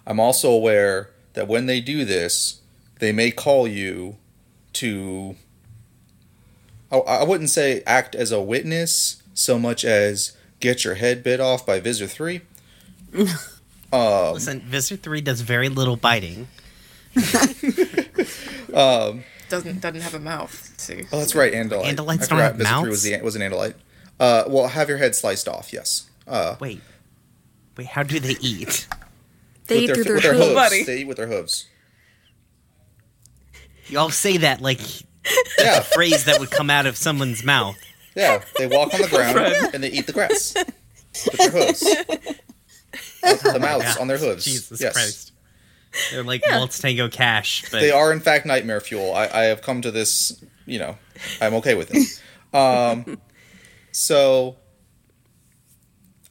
[0.05, 2.61] I'm also aware that when they do this,
[2.99, 4.17] they may call you
[4.73, 5.35] to.
[6.91, 11.39] I, I wouldn't say act as a witness so much as get your head bit
[11.39, 12.41] off by Visser 3.
[13.89, 16.49] Um, Listen, Visser 3 does very little biting.
[19.49, 20.73] Doesn't doesn't have a mouth.
[20.77, 21.05] See.
[21.11, 21.95] Oh, that's right, Andalite.
[21.95, 22.89] Andalites I don't forgot have Visser 3 mouths?
[22.89, 23.75] was, the, was an Andalite.
[24.19, 26.09] Uh, well, have your head sliced off, yes.
[26.27, 26.81] Uh, Wait.
[27.77, 28.87] Wait, how do they eat?
[29.67, 30.73] They eat with through their, their, their hooves.
[30.73, 30.85] hooves.
[30.85, 31.67] They eat with their hooves.
[33.87, 34.79] Y'all say that like
[35.59, 37.77] Yeah, a phrase that would come out of someone's mouth.
[38.15, 38.43] yeah.
[38.57, 40.53] They walk on the ground and they eat the grass
[41.25, 41.79] with their hooves.
[43.43, 44.45] The mouths God, on their hooves.
[44.45, 44.93] Jesus yes.
[44.93, 45.33] Christ.
[46.11, 49.13] They're like Waltz Tango Cash, but They are, in fact, nightmare fuel.
[49.13, 50.97] I, I have come to this, you know,
[51.41, 52.21] I'm okay with it.
[52.55, 53.19] Um,
[53.91, 54.55] so,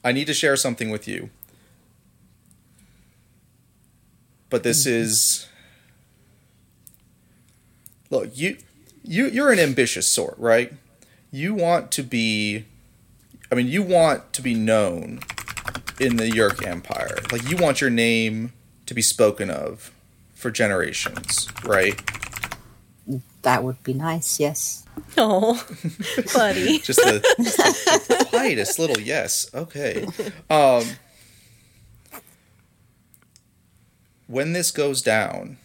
[0.03, 1.29] I need to share something with you.
[4.49, 4.95] But this mm-hmm.
[4.95, 5.47] is.
[8.09, 8.57] Look, you,
[9.03, 10.73] you, you're an ambitious sort, right?
[11.31, 12.65] You want to be.
[13.51, 15.19] I mean, you want to be known
[15.99, 17.17] in the Yeerk Empire.
[17.31, 18.53] Like, you want your name
[18.85, 19.91] to be spoken of
[20.33, 21.99] for generations, right?
[23.47, 24.83] That would be nice, yes.
[25.17, 25.65] Oh,
[26.33, 26.79] buddy.
[26.83, 29.49] Just the, just the, the quietest little yes.
[29.53, 30.05] Okay.
[30.49, 30.83] Um,
[34.27, 35.59] when this goes down,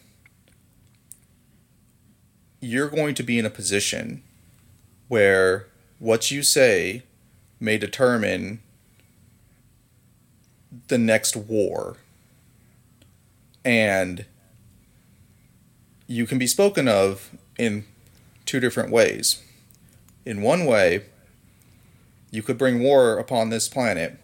[2.61, 4.23] you're going to be in a position
[5.09, 5.67] where
[5.99, 7.03] what you say
[7.59, 8.61] may determine
[10.87, 11.97] the next war.
[13.65, 14.25] And
[16.07, 17.33] you can be spoken of
[17.63, 17.85] in
[18.45, 19.41] two different ways.
[20.27, 21.05] In one way,
[22.33, 24.19] you could bring war upon this planet,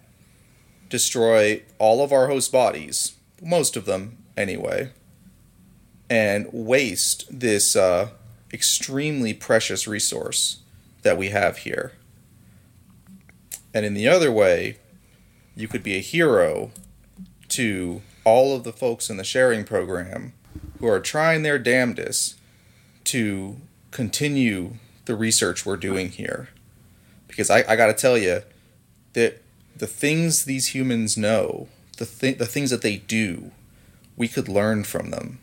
[0.89, 4.91] destroy all of our host bodies, most of them anyway,
[6.11, 8.11] and waste this uh,
[8.53, 10.59] extremely precious resource
[11.03, 11.93] that we have here.
[13.73, 14.79] And in the other way,
[15.55, 16.73] you could be a hero
[17.51, 20.33] to all of the folks in the sharing program
[20.81, 22.38] who are trying their damnedest
[23.09, 23.57] to
[23.91, 24.75] continue
[25.07, 26.49] the research we're doing here.
[27.27, 28.43] Because I, I got to tell you
[29.15, 29.43] that
[29.77, 33.53] the things these humans know, the, th- the things that they do,
[34.17, 35.39] we could learn from them.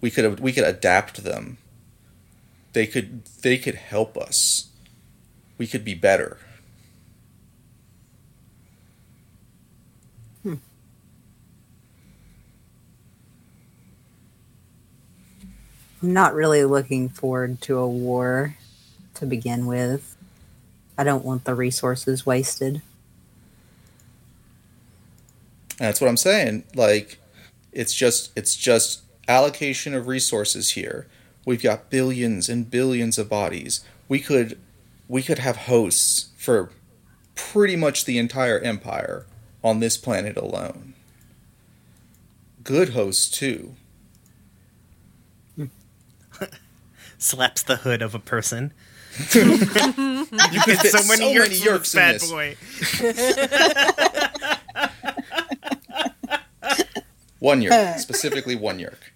[0.00, 1.58] We could we could adapt them.
[2.72, 4.68] They could they could help us.
[5.58, 6.38] We could be better.
[10.44, 10.60] I'm
[16.02, 18.56] not really looking forward to a war
[19.14, 20.16] to begin with.
[20.98, 22.82] I don't want the resources wasted.
[25.78, 26.64] That's what I'm saying.
[26.74, 27.18] Like,
[27.72, 31.06] it's just it's just allocation of resources here.
[31.44, 33.84] We've got billions and billions of bodies.
[34.08, 34.58] We could
[35.08, 36.70] we could have hosts for
[37.34, 39.26] pretty much the entire empire
[39.64, 40.94] on this planet alone.
[42.62, 43.74] Good hosts too.
[47.22, 48.72] Slaps the hood of a person.
[49.16, 50.30] You could
[50.66, 52.30] Get fit so many Yeerks, in Yeerks this in bad this.
[52.30, 52.56] boy.
[57.38, 59.12] One York, specifically one York.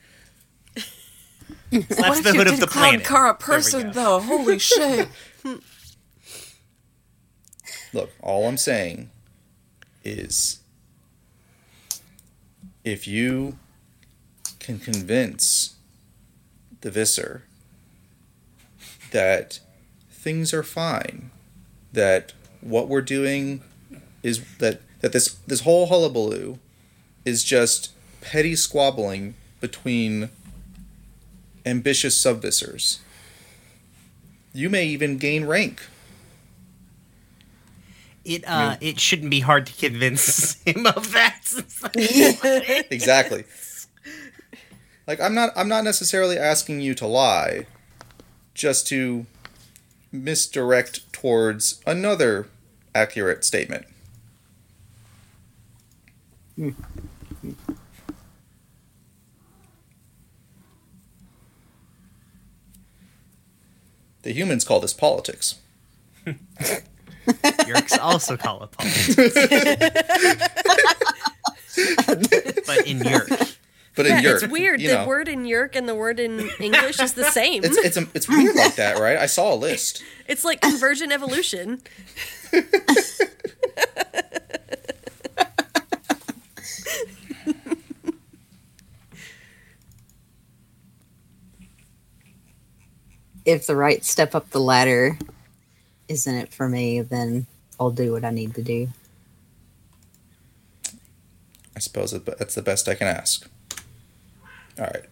[0.77, 3.07] Slaps What the if you hood of did the clown planet.
[3.07, 4.21] car a person though?
[4.21, 5.09] Holy shit!
[7.93, 9.11] Look, all I'm saying
[10.05, 10.59] is
[12.85, 13.59] if you
[14.59, 15.77] can convince
[16.81, 17.45] the Visser
[19.11, 19.61] that
[20.11, 21.31] things are fine,
[21.93, 23.63] that what we're doing
[24.23, 26.59] is that that this this whole hullabaloo
[27.25, 30.31] is just petty squabbling between
[31.65, 32.99] ambitious sub-Vissers.
[34.53, 35.83] You may even gain rank.
[38.25, 42.87] It uh, it shouldn't be hard to convince him of that.
[42.91, 43.45] exactly.
[45.07, 47.67] Like I'm not I'm not necessarily asking you to lie
[48.57, 49.27] just to
[50.11, 52.49] misdirect towards another
[52.95, 53.87] accurate statement.
[56.57, 56.75] The
[64.33, 65.57] humans call this politics.
[67.27, 69.17] Yeerks also call it politics.
[72.67, 73.57] but in Yeerk.
[73.97, 74.81] But yeah, in it's weird.
[74.83, 77.65] You know, the word in Yeerk and the word in English is the same.
[77.65, 79.17] It's it's, a, it's weird like that, right?
[79.17, 80.05] I saw a list.
[80.29, 81.81] It's like conversion evolution.
[93.45, 95.17] if the right step up the ladder
[96.09, 97.47] isn't it for me, then
[97.79, 98.89] I'll do what I need to do.
[101.77, 103.49] I suppose that's the best I can ask.
[104.79, 105.05] All right.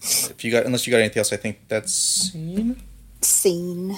[0.00, 2.82] If you got, unless you got anything else, I think that's scene.
[3.22, 3.96] Scene.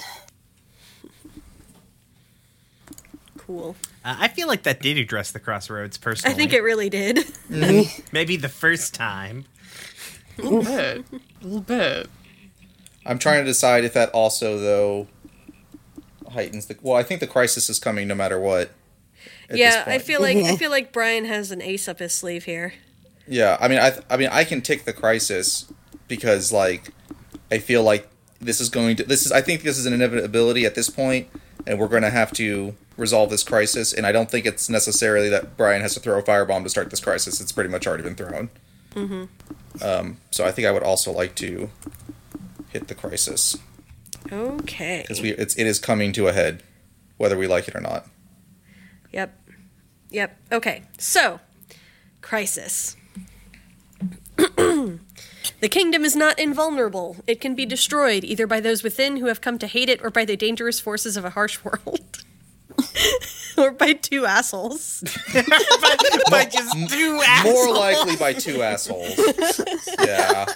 [3.37, 3.75] Cool.
[4.03, 6.33] Uh, I feel like that did address the crossroads personally.
[6.33, 7.19] I think it really did.
[8.11, 9.45] maybe the first time.
[10.37, 11.05] A little bit.
[11.11, 12.09] A little bit.
[13.05, 15.07] I'm trying to decide if that also though
[16.29, 16.77] heightens the.
[16.81, 18.71] Well, I think the crisis is coming no matter what.
[19.51, 22.73] yeah, I feel like I feel like Brian has an ace up his sleeve here.
[23.27, 25.71] Yeah, I mean, I, I mean, I can take the crisis
[26.07, 26.93] because, like,
[27.51, 28.09] I feel like
[28.39, 29.03] this is going to.
[29.03, 29.31] This is.
[29.31, 31.27] I think this is an inevitability at this point,
[31.65, 33.93] and we're going to have to resolve this crisis.
[33.93, 36.89] And I don't think it's necessarily that Brian has to throw a firebomb to start
[36.89, 37.41] this crisis.
[37.41, 38.49] It's pretty much already been thrown.
[38.95, 39.83] Mm-hmm.
[39.83, 41.69] Um, so I think I would also like to
[42.69, 43.57] hit the crisis
[44.31, 45.01] Okay.
[45.01, 46.63] because we it's it is coming to a head,
[47.17, 48.07] whether we like it or not.
[49.11, 49.39] Yep.
[50.09, 50.37] Yep.
[50.51, 50.83] Okay.
[50.97, 51.39] So,
[52.21, 52.95] crisis.
[54.57, 57.17] The kingdom is not invulnerable.
[57.27, 60.09] It can be destroyed either by those within who have come to hate it or
[60.09, 62.23] by the dangerous forces of a harsh world.
[63.57, 65.03] or by two assholes.
[65.33, 65.95] by,
[66.29, 69.17] by just two More likely by two assholes.
[70.03, 70.45] Yeah.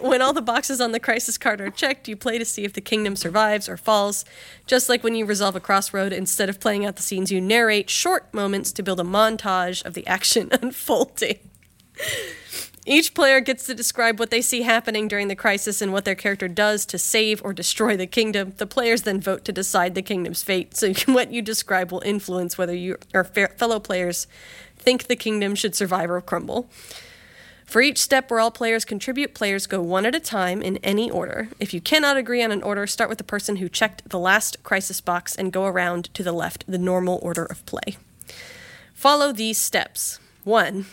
[0.00, 2.72] When all the boxes on the crisis card are checked, you play to see if
[2.72, 4.24] the kingdom survives or falls.
[4.66, 7.88] Just like when you resolve a crossroad, instead of playing out the scenes, you narrate
[7.88, 11.38] short moments to build a montage of the action unfolding.
[12.86, 16.14] Each player gets to describe what they see happening during the crisis and what their
[16.14, 18.52] character does to save or destroy the kingdom.
[18.58, 20.76] The players then vote to decide the kingdom's fate.
[20.76, 24.26] So what you describe will influence whether you or fellow players
[24.76, 26.68] think the kingdom should survive or crumble.
[27.64, 31.10] For each step where all players contribute, players go one at a time in any
[31.10, 31.48] order.
[31.58, 34.62] If you cannot agree on an order, start with the person who checked the last
[34.62, 37.96] crisis box and go around to the left, the normal order of play.
[38.92, 40.18] Follow these steps.
[40.44, 40.84] 1.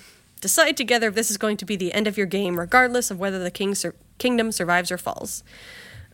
[0.42, 3.20] Decide together if this is going to be the end of your game, regardless of
[3.20, 5.44] whether the king sur- kingdom survives or falls.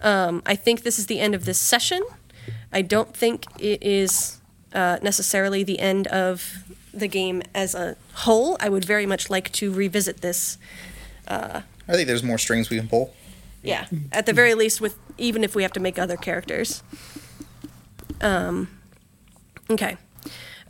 [0.01, 2.03] Um, I think this is the end of this session.
[2.71, 4.39] I don't think it is
[4.73, 6.63] uh, necessarily the end of
[6.93, 8.57] the game as a whole.
[8.59, 10.57] I would very much like to revisit this.
[11.87, 13.13] I think there's more strings we can pull.
[13.63, 16.83] Yeah, at the very least, with even if we have to make other characters.
[18.21, 18.67] Um,
[19.69, 19.97] okay.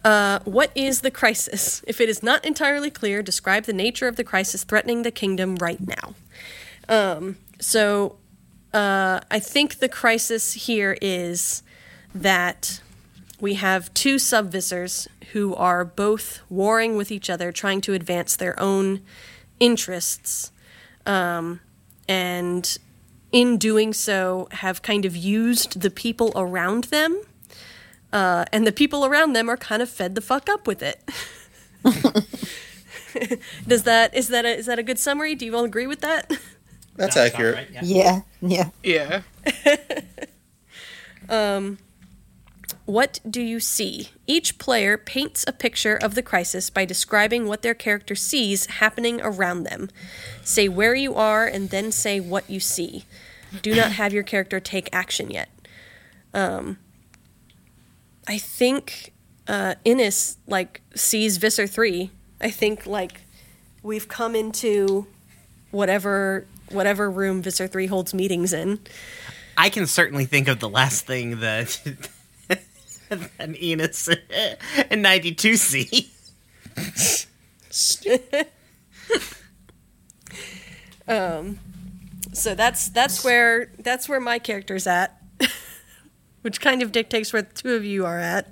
[0.04, 1.84] Uh, what is the crisis?
[1.88, 5.56] If it is not entirely clear, describe the nature of the crisis threatening the kingdom
[5.56, 6.16] right now.
[6.88, 8.18] Um, so,
[8.74, 11.64] uh, I think the crisis here is
[12.14, 12.82] that
[13.40, 18.60] we have two sub-Vissers who are both warring with each other, trying to advance their
[18.60, 19.02] own
[19.60, 20.52] interests
[22.08, 22.78] and
[23.32, 27.22] in doing so have kind of used the people around them
[28.14, 31.04] uh, and the people around them are kind of fed the fuck up with it
[33.68, 36.02] does that is that a, is that a good summary do you all agree with
[36.02, 36.32] that
[36.96, 37.56] That's Sounds accurate.
[37.56, 38.22] right, yeah.
[38.42, 39.22] Yeah, yeah.
[39.70, 39.82] Yeah.
[42.86, 44.10] What do you see?
[44.28, 49.20] Each player paints a picture of the crisis by describing what their character sees happening
[49.22, 49.90] around them.
[50.44, 53.04] Say where you are and then say what you see.
[53.62, 55.50] Do not have your character take action yet.
[56.34, 56.78] Um,
[58.28, 59.14] I think
[59.48, 62.12] uh, Innis like sees Visser three.
[62.42, 63.22] I think like
[63.84, 65.08] we've come into
[65.72, 68.80] whatever whatever room Visser three holds meetings in.
[69.58, 71.80] I can certainly think of the last thing that
[73.40, 74.10] an Innis
[74.90, 76.12] and 92 see.
[82.38, 85.20] So that's that's where that's where my character's at,
[86.42, 88.48] which kind of dictates where the two of you are at.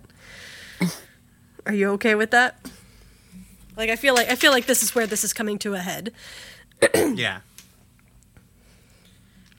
[1.65, 2.59] Are you okay with that?
[3.75, 5.79] Like I feel like I feel like this is where this is coming to a
[5.79, 6.11] head.
[6.95, 7.39] yeah.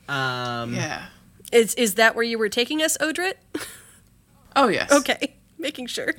[0.07, 1.07] Um, Yeah.
[1.51, 3.33] Is is that where you were taking us, Odrit?
[4.55, 4.91] Oh yes.
[4.91, 6.13] Okay, making sure.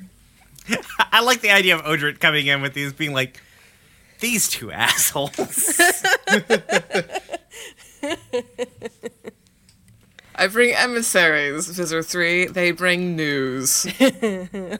[0.99, 3.41] I like the idea of Odrit coming in with these being like,
[4.19, 5.33] these two assholes.
[10.39, 12.45] I bring emissaries, Visser 3.
[12.45, 13.85] They bring news.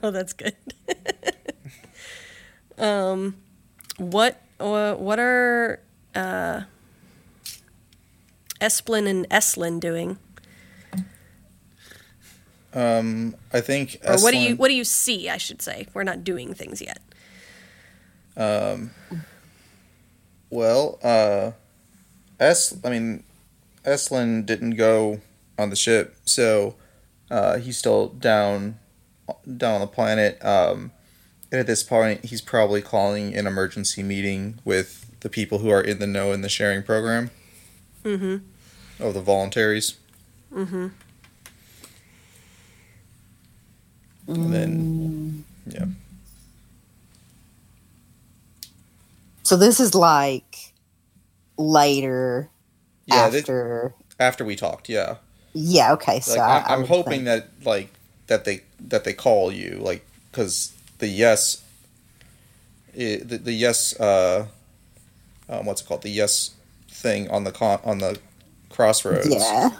[0.02, 0.56] Oh, that's good.
[2.78, 3.36] um,
[3.98, 5.80] what uh, what are
[6.14, 6.62] uh,
[8.60, 10.18] Esplin and Eslin doing?
[12.72, 13.98] Um, I think.
[14.06, 15.28] Or what do you what do you see?
[15.28, 17.02] I should say we're not doing things yet.
[18.36, 18.92] Um.
[20.48, 21.52] Well, uh,
[22.38, 22.74] S.
[22.82, 23.24] I mean,
[23.84, 25.20] Eslin didn't go
[25.60, 26.74] on the ship, so
[27.30, 28.78] uh, he's still down
[29.56, 30.44] down on the planet.
[30.44, 30.90] Um,
[31.52, 35.80] and at this point, he's probably calling an emergency meeting with the people who are
[35.80, 37.30] in the know in the sharing program.
[38.04, 39.02] Mm-hmm.
[39.04, 39.96] Of the voluntaries.
[40.52, 40.88] Mm-hmm.
[44.28, 45.86] And then, yeah.
[49.42, 50.72] So this is like
[51.58, 52.48] later
[53.06, 53.94] Yeah, thi- after.
[54.18, 55.16] after we talked, yeah.
[55.52, 55.92] Yeah.
[55.94, 56.20] Okay.
[56.20, 57.90] So like I, I, I I'm would hoping think- that like
[58.28, 61.62] that they that they call you like because the yes
[62.94, 64.46] i the, the yes uh
[65.48, 66.54] um, what's it called the yes
[66.88, 68.18] thing on the con on the
[68.68, 69.70] crossroads Yeah.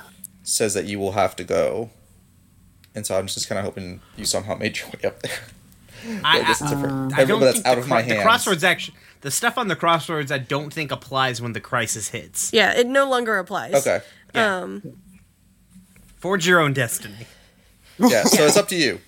[0.43, 1.91] says that you will have to go
[2.95, 5.39] and so I'm just kind of hoping you somehow made your way up there.
[6.25, 8.17] I, But this is a- I, I but don't think out the, of my cro-
[8.17, 12.09] the crossroads actually the stuff on the crossroads I don't think applies when the crisis
[12.09, 12.53] hits.
[12.53, 13.75] Yeah, it no longer applies.
[13.75, 14.01] Okay,
[14.35, 14.57] Yeah.
[14.57, 14.83] Um,
[16.21, 17.27] Forge your own destiny.
[17.99, 18.25] yeah.
[18.25, 19.01] So it's up to you.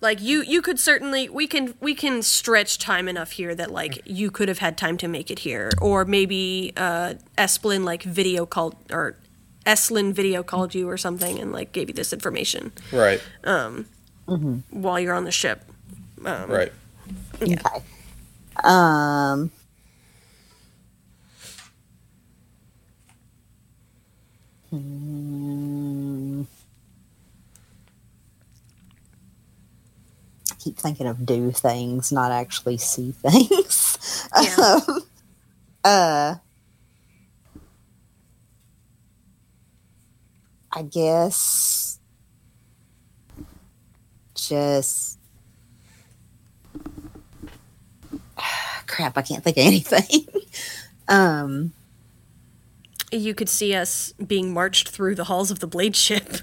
[0.00, 4.00] like you, you could certainly we can we can stretch time enough here that like
[4.04, 8.46] you could have had time to make it here, or maybe uh, Esplin like video
[8.46, 9.16] called or
[9.66, 13.86] Eslin video called you or something and like gave you this information Right, Um
[14.70, 15.64] while you're on the ship.
[16.20, 16.72] right.
[17.40, 17.58] Yeah.
[17.66, 17.82] Okay.
[18.64, 19.50] Um.
[24.72, 26.42] Hmm.
[30.50, 34.28] I keep thinking of do things, not actually see things.
[34.40, 34.78] Yeah.
[34.88, 35.02] Um,
[35.84, 36.34] uh,
[40.74, 41.98] I guess
[44.34, 45.18] just
[48.86, 49.18] crap.
[49.18, 50.26] I can't think of anything.
[51.08, 51.72] um,
[53.12, 56.38] You could see us being marched through the halls of the blade ship,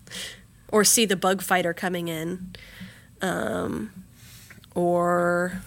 [0.68, 2.54] or see the bug fighter coming in,
[3.22, 3.90] um,
[4.74, 5.62] or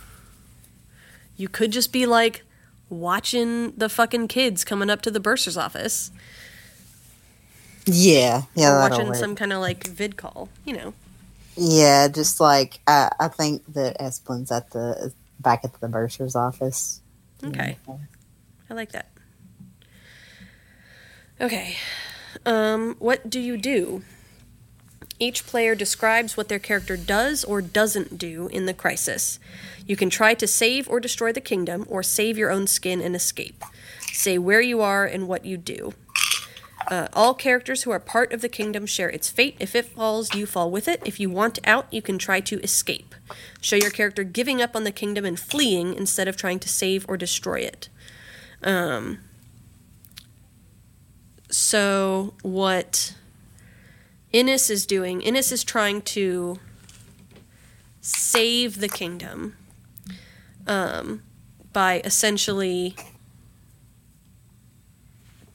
[1.36, 2.44] you could just be like
[2.90, 6.12] watching the fucking kids coming up to the bursar's office,
[7.86, 9.16] yeah, yeah, or watching work.
[9.16, 10.50] some kind of like vid call.
[10.64, 10.94] You know,
[11.56, 17.02] Yeah, just like I, I think that Esplin's at the back at the bursar's office.
[17.44, 17.78] okay,
[18.70, 19.08] I like that.
[21.40, 21.76] Okay,
[22.46, 24.04] um, what do you do?
[25.20, 29.40] Each player describes what their character does or doesn't do in the crisis.
[29.86, 33.16] You can try to save or destroy the kingdom, or save your own skin and
[33.16, 33.64] escape.
[34.12, 35.94] Say where you are and what you do.
[36.88, 39.56] Uh, all characters who are part of the kingdom share its fate.
[39.60, 41.02] If it falls, you fall with it.
[41.06, 43.16] If you want out, you can try to escape.
[43.62, 47.06] Show your character giving up on the kingdom and fleeing instead of trying to save
[47.08, 47.90] or destroy it.
[48.62, 49.20] Um,
[51.50, 53.14] so, what
[54.32, 56.60] Innis is doing, Innis is trying to
[58.02, 59.56] save the kingdom
[60.68, 61.24] um,
[61.72, 62.96] by essentially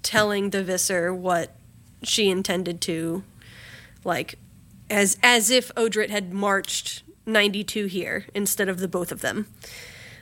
[0.02, 1.56] telling the Visser what
[2.02, 3.22] she intended to,
[4.04, 4.36] like,
[4.88, 9.46] as as if Odrit had marched ninety two here instead of the both of them.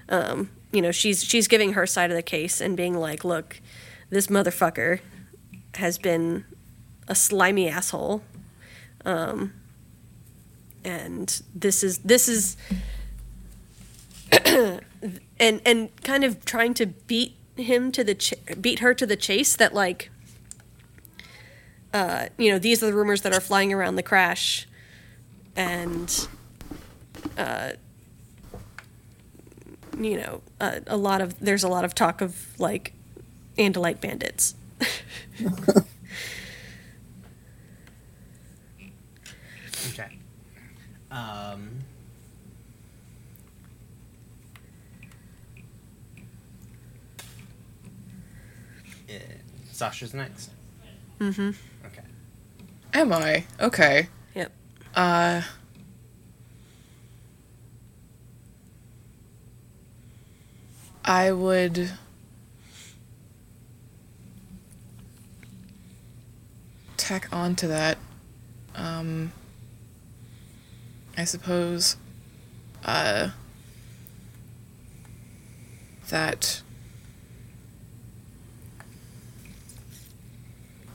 [0.09, 3.61] Um, you know, she's she's giving her side of the case and being like, "Look,
[4.11, 5.01] this motherfucker
[5.79, 6.45] has been
[7.09, 8.23] a slimy asshole,
[9.05, 9.53] um,
[10.85, 12.57] and this is this is."
[15.41, 19.17] and and kind of trying to beat him to the ch- beat her to the
[19.17, 20.11] chase that like
[21.93, 24.67] uh, you know these are the rumors that are flying around the crash
[25.57, 26.29] and
[27.37, 27.71] uh,
[29.99, 32.93] you know uh, a lot of there's a lot of talk of like
[33.57, 34.55] andalite bandits
[39.91, 40.19] Okay.
[41.11, 41.79] Um.
[49.09, 49.13] uh,
[49.73, 50.51] Sasha's next.
[51.21, 51.51] mm-hmm
[51.87, 52.03] Okay.
[52.95, 53.45] Am I?
[53.61, 54.09] Okay.
[54.35, 54.53] yep
[54.95, 55.43] Uh.
[61.05, 61.91] I would.
[67.09, 67.97] Tack on to that.
[68.75, 69.33] Um.
[71.17, 71.97] I suppose.
[72.85, 73.31] Uh.
[76.11, 76.61] That.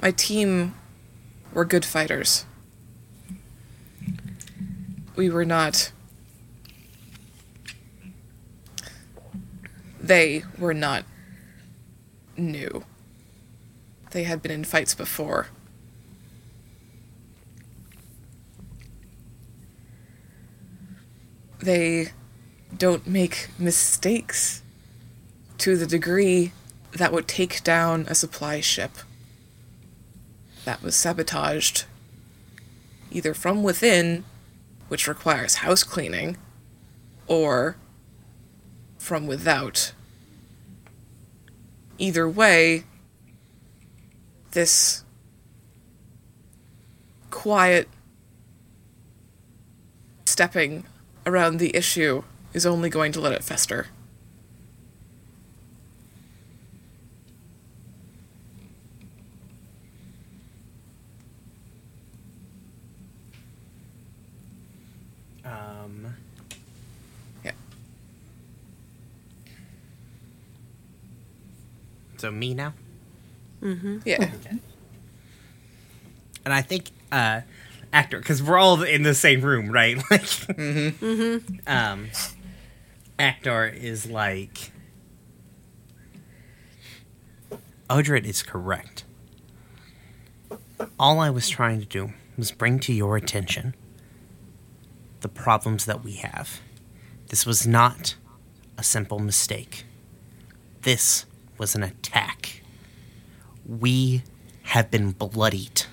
[0.03, 0.75] My team
[1.51, 2.45] were good fighters
[5.15, 5.91] we were not
[10.01, 11.05] they were not
[12.35, 12.83] new
[14.11, 15.47] they had been in fights before.
[21.63, 22.09] They
[22.77, 24.61] don't make mistakes
[25.59, 26.51] to the degree
[26.91, 28.91] that would take down a supply ship
[30.65, 31.85] that was sabotaged
[33.11, 34.25] either from within,
[34.89, 36.35] which requires house cleaning,
[37.27, 37.77] or
[38.97, 39.93] from without.
[41.97, 42.83] Either way,
[44.51, 45.05] this
[47.31, 47.87] quiet
[50.25, 50.83] stepping
[51.25, 53.87] around the issue is only going to let it fester.
[65.45, 66.15] Um,
[67.43, 67.51] Yeah.
[72.17, 72.73] so me now,
[74.05, 74.31] Yeah.
[76.45, 77.41] and I think uh,
[77.93, 80.01] actor because we're all in the same room, right?
[80.11, 82.09] Like, um,
[83.17, 84.71] actor is like,
[87.89, 89.05] Odrit is correct.
[90.99, 93.75] All I was trying to do was bring to your attention
[95.21, 96.59] the problems that we have.
[97.27, 98.15] This was not
[98.77, 99.85] a simple mistake.
[100.81, 101.25] This
[101.57, 102.61] was an attack.
[103.65, 104.23] We
[104.63, 105.83] have been bloodied.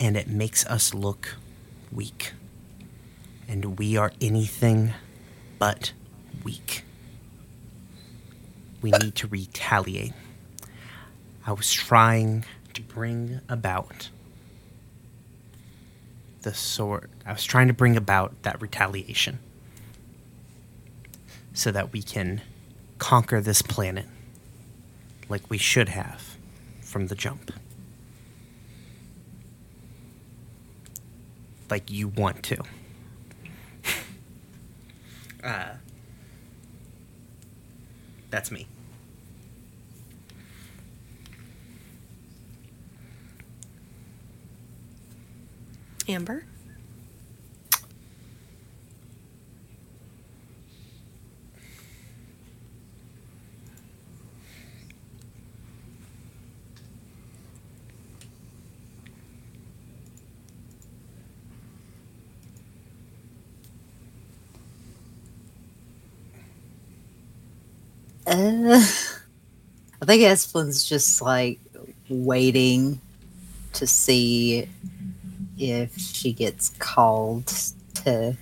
[0.00, 1.34] And it makes us look
[1.90, 2.32] weak.
[3.48, 4.92] And we are anything
[5.58, 5.92] but
[6.44, 6.84] weak.
[8.80, 10.12] We need to retaliate.
[11.46, 12.44] I was trying
[12.74, 14.10] to bring about
[16.42, 17.10] the sort.
[17.26, 19.40] I was trying to bring about that retaliation
[21.52, 22.40] so that we can
[22.98, 24.06] conquer this planet
[25.28, 26.36] like we should have
[26.80, 27.52] from the jump.
[31.70, 32.62] Like you want to.
[35.44, 35.74] uh,
[38.30, 38.66] that's me.
[46.08, 46.44] Amber?
[68.28, 68.80] Uh,
[70.02, 71.58] I think Esplin's just like
[72.08, 73.00] waiting
[73.74, 74.68] to see
[75.58, 77.46] if she gets called
[78.04, 78.36] to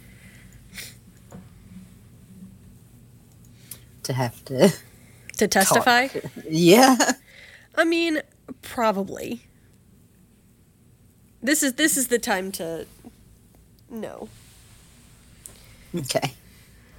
[4.03, 4.73] to have to
[5.39, 6.09] To testify?
[6.09, 6.23] talk.
[6.49, 6.97] Yeah.
[7.75, 8.23] I mean,
[8.63, 9.43] probably.
[11.43, 12.87] This is this is the time to
[13.91, 14.29] no.
[15.95, 16.33] Okay.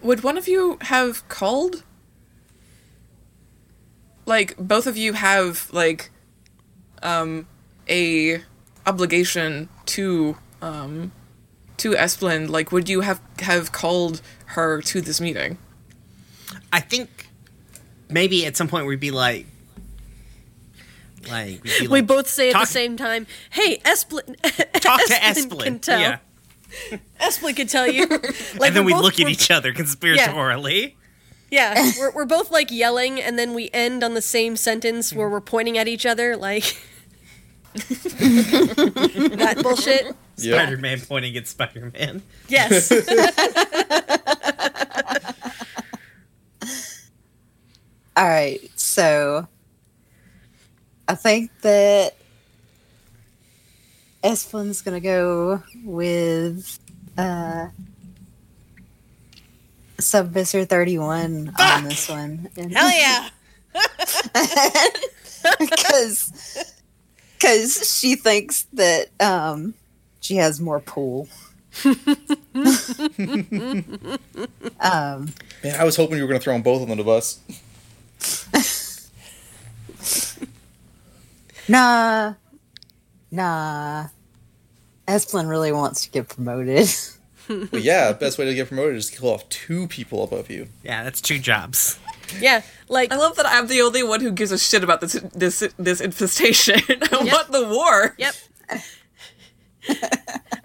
[0.02, 1.84] Would one of you have called?
[4.28, 6.12] Like both of you have like
[7.02, 7.48] um
[7.90, 8.42] a
[8.86, 11.12] obligation to um
[11.78, 12.50] to Esplin.
[12.50, 15.58] Like would you have have called her to this meeting?
[16.72, 17.30] I think
[18.10, 19.46] maybe at some point we'd be like,
[21.30, 24.36] like, we'd we like, both say at the same time, "Hey, Esplin,
[24.82, 25.64] talk to Esplin Esplin.
[25.64, 26.00] can tell.
[26.00, 26.18] Yeah.
[27.22, 28.08] Esplin can tell you."
[28.60, 30.82] Like and then we're we both- look at each other conspiratorially.
[30.82, 30.90] Yeah,
[32.00, 35.42] we're we're both like yelling, and then we end on the same sentence where we're
[35.42, 36.78] pointing at each other, like
[37.74, 40.16] that bullshit.
[40.38, 40.56] Yep.
[40.56, 42.22] Spider Man pointing at Spider Man.
[42.48, 42.92] Yes.
[48.18, 48.60] All right.
[48.76, 49.48] So
[51.08, 52.16] I think that
[54.24, 56.80] Esplin's gonna go with
[57.18, 57.68] uh
[60.00, 62.50] Sub-Visser 31 on this one.
[62.58, 63.30] And- Hell yeah.
[65.60, 66.32] because
[67.38, 69.74] because she thinks that um
[70.20, 71.28] she has more pull.
[71.86, 71.94] um
[75.64, 77.40] Man, I was hoping you were going to throw them both on the bus.
[81.70, 82.34] nah
[83.30, 84.08] nah
[85.08, 86.88] Esplin really wants to get promoted.
[87.72, 90.68] But yeah, best way to get promoted is to kill off two people above you.
[90.84, 91.98] Yeah, that's two jobs.
[92.42, 95.14] Yeah, like I love that I'm the only one who gives a shit about this
[95.34, 96.80] this this infestation.
[96.90, 97.34] I Yep.
[97.34, 98.16] want the war.
[98.18, 98.36] Yep.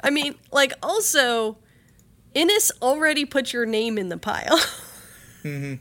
[0.03, 1.57] I mean, like, also,
[2.35, 4.59] Innis already put your name in the pile.
[5.45, 5.75] Mm-hmm.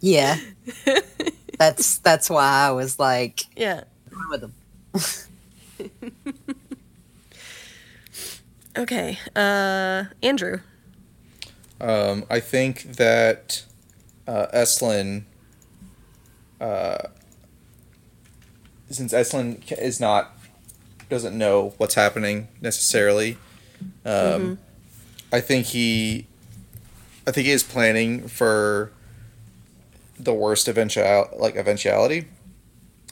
[0.00, 0.36] yeah.
[1.56, 3.84] that's that's why I was like Yeah.
[8.74, 8.98] "I'm with them.
[8.98, 9.18] Okay.
[9.34, 10.60] Uh, Andrew.
[11.80, 13.64] Um, I think that
[14.26, 15.24] uh, Eslin,
[16.60, 17.08] uh,
[18.90, 20.32] since Eslin is not
[21.08, 23.36] doesn't know what's happening necessarily,
[24.04, 24.58] um,
[25.32, 26.26] I think he,
[27.26, 28.92] I think he is planning for
[30.18, 32.28] the worst eventual like eventuality,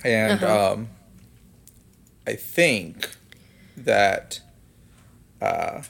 [0.05, 0.73] and Uh-huh.
[0.75, 0.89] um,
[2.27, 3.17] I think
[3.77, 4.41] that
[5.41, 5.83] uh,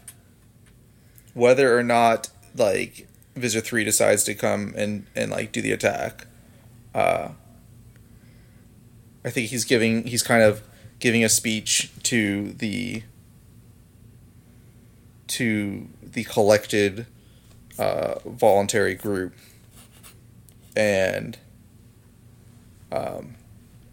[1.34, 6.26] whether or not like Visser Three decides to come and and like do the attack,
[6.94, 7.30] uh,
[9.24, 10.62] I think he's giving he's kind of
[10.98, 13.02] giving a speech to the
[15.28, 17.06] to the collected
[17.78, 19.34] uh, voluntary group,
[20.76, 21.38] and
[22.92, 23.36] um,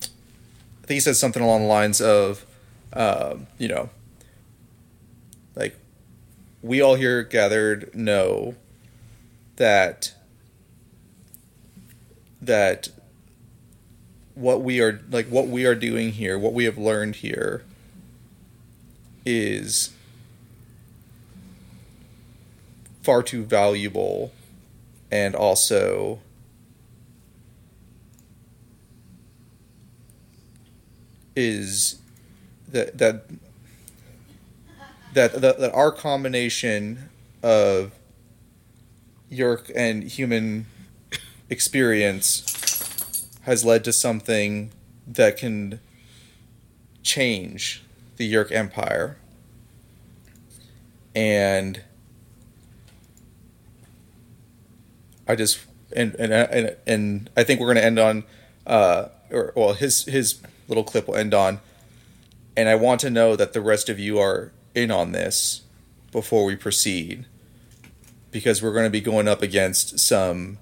[0.01, 2.45] I think he says something along the lines of,
[2.93, 3.89] um, you know,
[6.61, 8.55] we all here gathered know
[9.57, 10.13] that
[12.41, 12.89] that
[14.35, 17.63] what we are like what we are doing here what we have learned here
[19.25, 19.91] is
[23.01, 24.31] far too valuable
[25.11, 26.19] and also
[31.35, 31.99] is
[32.67, 33.25] that that
[35.17, 37.09] that that, that our combination
[37.41, 37.91] of
[39.31, 40.67] Yeerk and human
[41.49, 42.43] experience
[43.41, 44.71] has led to something
[45.07, 45.79] that can
[47.01, 47.83] change
[48.17, 49.17] the Yeerk Empire.
[51.15, 51.81] And
[55.27, 55.59] I just
[55.95, 58.23] and and and, and I think we're going to end on
[58.67, 61.59] uh or well his his little clip will end on
[62.55, 65.61] and I want to know that the rest of you are in on this
[66.11, 67.25] before we proceed
[68.31, 70.57] because we're going to be going up against some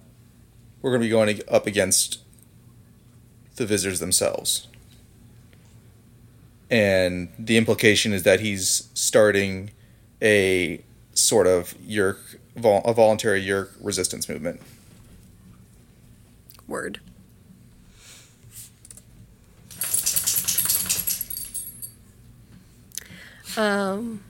[0.82, 2.20] we're going to be going up against
[3.58, 4.68] the visitors themselves
[6.70, 9.72] and the implication is that he's starting
[10.22, 14.62] a sort of Yeerk a voluntary Yeerk resistance movement
[16.68, 17.00] Word.
[23.58, 24.24] Um,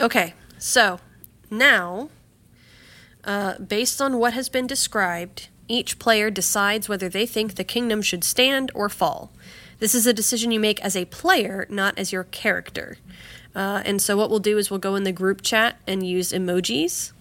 [0.00, 1.00] okay, so
[1.50, 2.08] now,
[3.24, 8.02] uh, based on what has been described, each player decides whether they think the kingdom
[8.02, 9.30] should stand or fall.
[9.78, 12.98] This is a decision you make as a player, not as your character.
[13.54, 16.32] Uh, and so, what we'll do is we'll go in the group chat and use
[16.32, 17.12] emojis.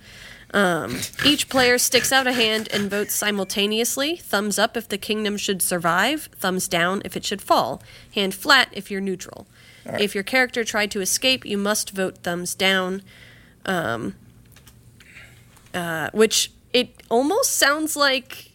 [0.54, 4.18] Um, each player sticks out a hand and votes simultaneously.
[4.18, 7.82] Thumbs up if the kingdom should survive, thumbs down if it should fall,
[8.14, 9.48] hand flat if you're neutral.
[9.86, 13.02] If your character tried to escape, you must vote thumbs down.
[13.66, 14.16] Um,
[15.74, 18.52] uh, which it almost sounds like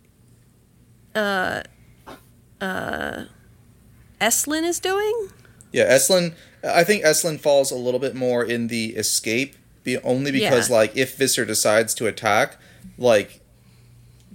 [1.14, 1.62] uh,
[2.60, 3.24] uh,
[4.20, 5.28] Eslin is doing.
[5.72, 6.34] Yeah, Eslin.
[6.64, 9.54] I think Eslin falls a little bit more in the escape,
[9.84, 10.76] be only because Yeah.
[10.76, 12.56] like if Visser decides to attack,
[12.98, 13.40] like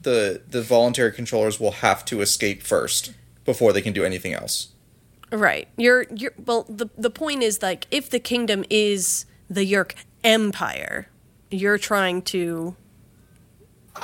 [0.01, 3.13] the the voluntary controllers will have to escape first
[3.45, 4.69] before they can do anything else.
[5.31, 5.67] Right.
[5.77, 11.07] You're you're well the the point is like if the kingdom is the Yeerk Empire,
[11.49, 12.75] you're trying to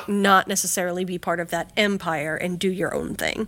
[0.07, 3.47] not necessarily be part of that empire and do your own thing.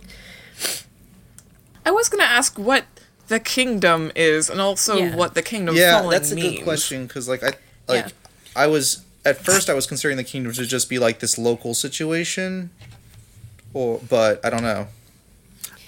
[1.84, 2.84] I was gonna ask what
[3.28, 5.16] the kingdom is, and also Yeah.
[5.16, 6.56] what the kingdom yeah, falling that's a means.
[6.58, 7.52] good question because like I
[7.88, 8.08] like Yeah.
[8.56, 11.72] I was at first I was considering the kingdom to just be like this local
[11.74, 12.70] situation,
[13.72, 14.88] or but I don't know.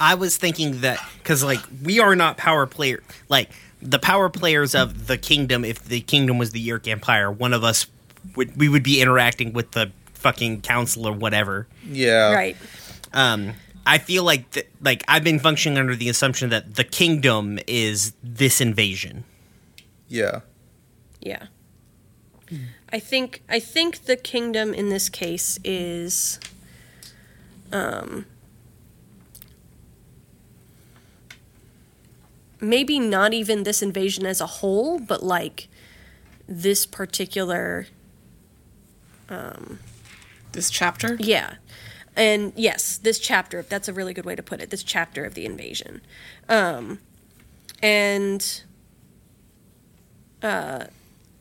[0.03, 3.50] I was thinking that because like we are not power player like
[3.80, 5.64] the power players of the kingdom.
[5.64, 7.86] If the kingdom was the Yeerk Empire, one of us
[8.34, 11.68] would we would be interacting with the fucking council or whatever.
[11.88, 12.57] Yeah, right.
[13.12, 13.53] Um,
[13.86, 18.12] I feel like th- like I've been functioning under the assumption that the kingdom is
[18.22, 19.22] this invasion.
[20.09, 20.40] Yeah,
[21.20, 21.46] Yeah.
[22.92, 26.40] I think I think the kingdom in this case is
[27.72, 28.26] um
[32.63, 35.69] maybe not even this invasion as a whole, but like
[36.49, 37.87] this particular
[40.53, 41.17] This chapter.
[41.19, 41.55] yeah.
[42.15, 44.71] And yes, this chapter, that's a really good way to put it.
[44.71, 46.03] This chapter of the invasion.
[46.49, 46.99] Um,
[47.83, 48.63] and
[50.43, 50.85] uh,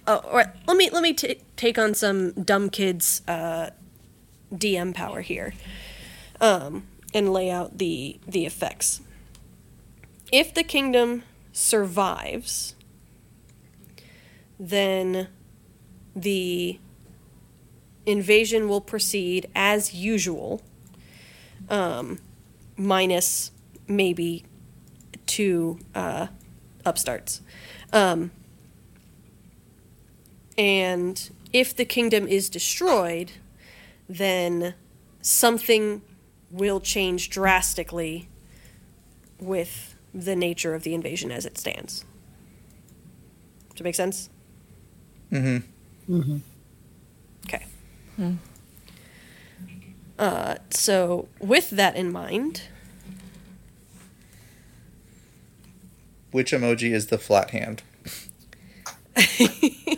[0.07, 3.71] oh, right, let me let me t- take on some dumb kids uh,
[4.53, 5.53] DM power here.
[6.39, 9.01] Um, and lay out the the effects.
[10.31, 12.75] If the kingdom survives,
[14.57, 15.27] then
[16.15, 16.79] the
[18.05, 20.61] invasion will proceed as usual,
[21.69, 22.19] um,
[22.77, 23.51] minus
[23.87, 24.45] maybe
[25.25, 26.27] two uh,
[26.85, 27.41] upstarts.
[27.91, 28.31] Um,
[30.57, 33.33] and if the kingdom is destroyed,
[34.07, 34.75] then
[35.21, 36.01] something
[36.49, 38.29] will change drastically
[39.39, 42.05] with the nature of the invasion as it stands.
[43.71, 44.29] Does it make sense?
[45.31, 46.37] Mm-hmm.
[47.47, 47.65] Okay.
[50.19, 52.63] Uh, so, with that in mind,
[56.31, 57.83] Which emoji is the flat hand?
[59.17, 59.25] I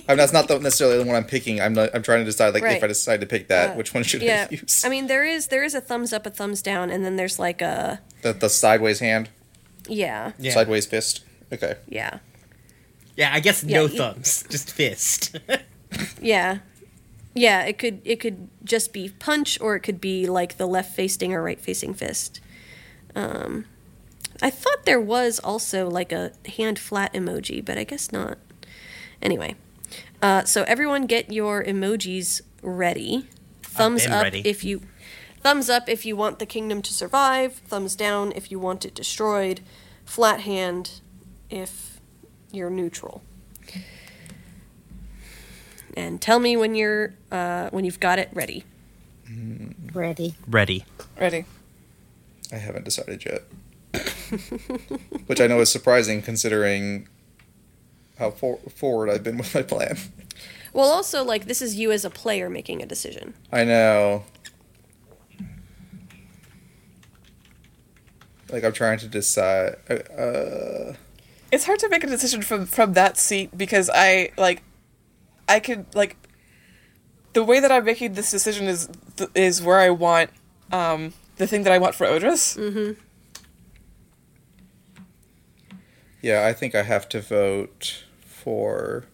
[0.09, 1.61] mean, that's not the, necessarily the one I'm picking.
[1.61, 2.77] I'm not, I'm trying to decide like Right.
[2.77, 4.83] if I decide to pick that, Uh, which one should yeah, I use?
[4.83, 7.37] I mean there is there is a thumbs up, a thumbs down, and then there's
[7.37, 9.29] like a the, the sideways hand,
[9.87, 10.53] yeah, Yeah.
[10.53, 11.23] sideways fist.
[11.51, 11.75] Okay.
[11.87, 12.19] yeah,
[13.15, 15.37] Yeah, I guess Yeah, no you- thumbs, just fist.
[16.21, 16.59] yeah,
[17.35, 17.61] yeah.
[17.63, 21.33] It could it could just be punch, or it could be like the left facing
[21.33, 22.39] or right facing fist.
[23.15, 23.65] Um,
[24.41, 28.37] I thought there was also like a hand flat emoji, but I guess not.
[29.21, 29.55] Anyway,
[30.21, 33.27] uh, so everyone get your emojis ready.
[33.61, 34.41] Thumbs been up ready.
[34.45, 34.81] if you
[35.43, 37.53] thumbs up if you want the kingdom to survive.
[37.67, 39.61] Thumbs down if you want it destroyed.
[40.05, 41.01] Flat hand
[41.49, 41.99] if
[42.51, 43.21] you're neutral.
[45.95, 48.63] And tell me when you're uh, when you've got it ready.
[49.93, 50.35] Ready.
[50.47, 50.85] Ready.
[51.19, 51.45] Ready.
[52.51, 53.43] I haven't decided yet.
[55.27, 57.07] Which I know is surprising considering
[58.17, 59.97] how for- forward I've been with my plan.
[60.71, 63.35] Well, also like this is you as a player making a decision.
[63.51, 64.23] I know.
[68.53, 69.75] Like I'm trying to decide.
[69.89, 70.93] Uh,
[71.51, 74.61] It's hard to make a decision from from that seat because I like
[75.49, 76.15] I could like
[77.33, 78.87] the way that I'm making this decision is
[79.17, 80.29] th- is where I want
[80.71, 82.95] um the thing that I want for Odrit.
[86.21, 89.05] yeah, I think I have to vote for.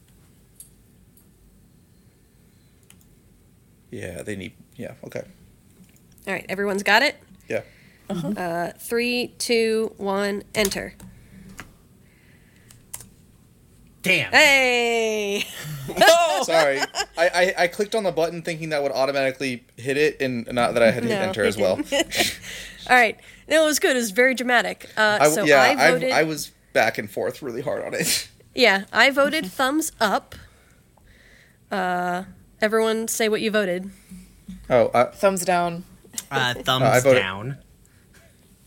[3.89, 4.53] Yeah, they need.
[4.75, 5.23] Yeah, okay.
[6.27, 7.15] All right, everyone's got it.
[7.47, 7.61] Yeah.
[8.09, 10.93] Uh, three, two, one, enter.
[14.01, 14.31] Damn.
[14.31, 15.45] Hey!
[16.43, 16.83] Sorry, I,
[17.17, 20.83] I I clicked on the button thinking that would automatically hit it, and not that
[20.83, 21.73] I had to hit No, enter it as well.
[22.89, 23.91] All right, no, it was good.
[23.97, 24.89] It was very dramatic.
[24.95, 26.11] Uh, I, so yeah, I voted.
[26.11, 28.29] I was back and forth really hard on it.
[28.55, 30.33] yeah, I voted thumbs up.
[31.69, 32.23] Uh,
[32.61, 33.91] everyone, say what you voted.
[34.69, 35.83] Oh, I, Thumbs down.
[36.31, 37.57] Uh, thumbs I voted- down.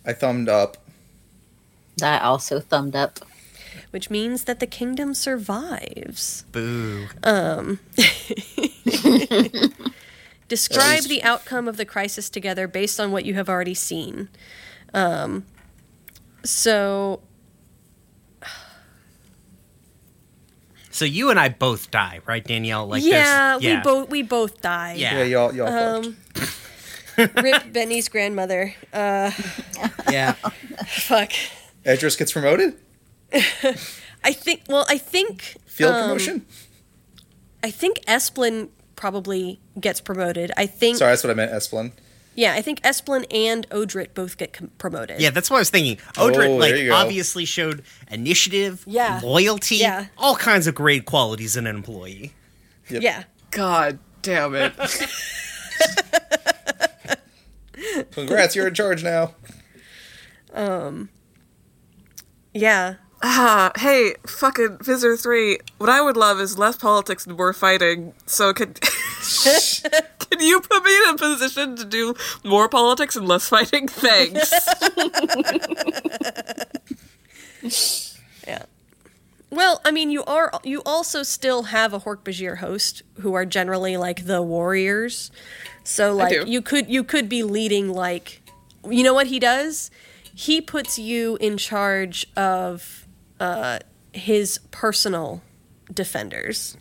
[0.05, 0.77] I thumbed up.
[2.03, 3.21] I also thumbed up.
[3.91, 6.45] Which means that the kingdom survives.
[6.53, 7.09] Boo.
[10.49, 14.29] Describe the outcome of the crisis together based on what you have already seen.
[14.95, 15.45] Um,
[16.45, 17.21] so
[20.91, 22.87] So you and I both die, right, Danielle?
[22.87, 24.95] Like, yeah, there's- we both we both die.
[24.99, 25.19] Yeah.
[25.19, 26.51] Yeah, y'all y'all fucked.
[27.17, 28.75] Rip Benny's grandmother.
[28.93, 29.31] Uh,
[30.11, 30.33] Yeah.
[30.87, 31.33] fuck.
[31.85, 32.75] Edris gets promoted.
[34.25, 34.63] I think.
[34.69, 35.57] Well, I think.
[35.67, 36.47] Field um, promotion.
[37.65, 40.53] I think Esplin probably gets promoted.
[40.57, 40.97] I think.
[40.99, 41.53] Sorry, that's what I meant.
[41.53, 41.93] Esplin.
[42.35, 45.21] Yeah, I think Esplin and Odrit both get com- promoted.
[45.21, 45.97] Yeah, that's what I was thinking.
[46.15, 46.95] Odrit, Oh, like, there you go.
[46.95, 49.21] obviously showed initiative, Yeah.
[49.23, 50.07] loyalty, Yeah.
[50.17, 52.33] all kinds of great qualities in an employee.
[52.89, 53.03] Yep.
[53.03, 53.25] Yeah.
[53.51, 54.73] God damn it.
[58.13, 59.35] Congrats, you're in charge now.
[60.53, 61.09] Um.
[62.53, 62.97] Yeah.
[63.25, 65.59] Ah, hey, fucking Visser 3.
[65.79, 68.15] What I would love is less politics and more fighting.
[68.27, 68.75] So can
[70.33, 73.87] Can you put me in a position to do more politics and less fighting?
[73.87, 74.53] Thanks.
[78.47, 78.65] Yeah.
[79.51, 83.97] Well, I mean, you are you also still have a Hork-Bajir host who are generally
[83.97, 85.31] like the warriors.
[85.85, 88.43] So like you could you could be leading like
[88.89, 89.91] you know what he does?
[90.35, 93.07] He puts you in charge of
[93.41, 93.81] uh
[94.13, 95.43] his personal
[95.93, 96.77] defenders.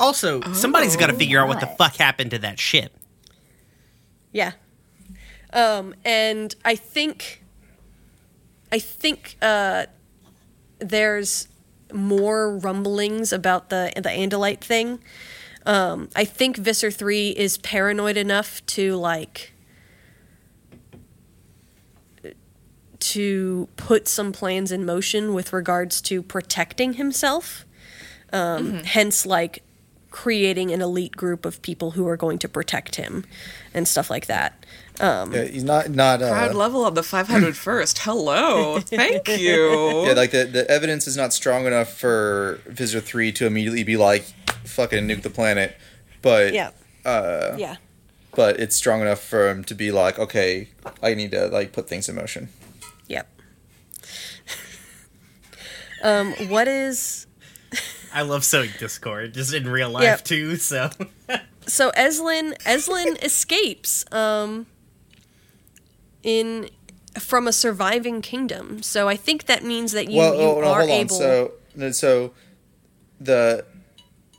[0.00, 2.92] Also, somebody's got to figure out what the fuck happened to that ship.
[4.32, 4.52] Yeah.
[5.52, 7.44] Um, and I think,
[8.72, 9.86] I think uh,
[10.78, 11.46] there's
[11.92, 14.98] more rumblings about the the Andalite thing.
[15.64, 19.52] Um, I think Visser three is paranoid enough to like
[22.98, 27.64] to put some plans in motion with regards to protecting himself.
[28.32, 29.62] Um, Hence, like
[30.12, 33.24] creating an elite group of people who are going to protect him
[33.74, 34.64] and stuff like that.
[35.32, 37.98] Yeah, he's not not Proud uh, level on the 500 first.
[38.00, 38.78] Hello.
[38.78, 40.06] Thank you.
[40.06, 43.96] yeah, like the, the evidence is not strong enough for Visser Three to immediately be
[43.96, 44.26] like,
[44.64, 45.76] "Fucking nuke the planet,"
[46.22, 46.70] but Yeah.
[47.04, 47.76] uh, Yeah.
[48.34, 50.68] but it's strong enough for him to be like, "Okay,
[51.02, 52.48] I need to like put things in motion."
[53.08, 53.28] Yep.
[56.02, 57.26] um, what is
[58.14, 60.24] I love sowing discord just in real life Yep.
[60.24, 60.56] too.
[60.56, 60.90] So
[61.66, 64.66] so Esplin Esplin escapes um
[66.22, 66.68] in
[67.18, 68.82] from a surviving kingdom.
[68.82, 70.96] So I think that means that you, well, you oh, no, are hold on.
[70.96, 71.52] able So,
[71.92, 72.32] so
[73.20, 73.64] the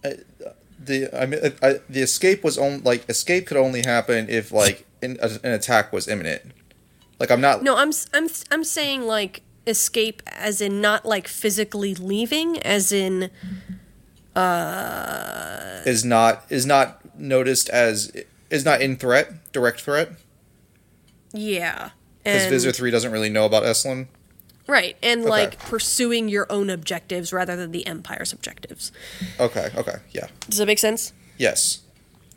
[0.04, 0.50] uh,
[0.80, 4.86] the I mean, I, the escape was only like escape could only happen if like
[5.02, 6.52] in, an attack was imminent.
[7.20, 7.64] Like I'm not.
[7.64, 13.30] No, I'm I'm I'm saying like escape as in not like physically leaving as in
[14.36, 18.12] Uh, is not is not noticed as
[18.50, 20.12] is not in threat direct threat
[21.34, 21.92] yeah.
[22.24, 24.08] because And, Visser Three doesn't really know about Esplin.
[24.68, 25.30] Right, and Okay.
[25.30, 28.92] like pursuing your own objectives rather than the empire's objectives.
[29.40, 31.12] Okay, okay, yeah, Does that make sense?
[31.38, 31.80] yes.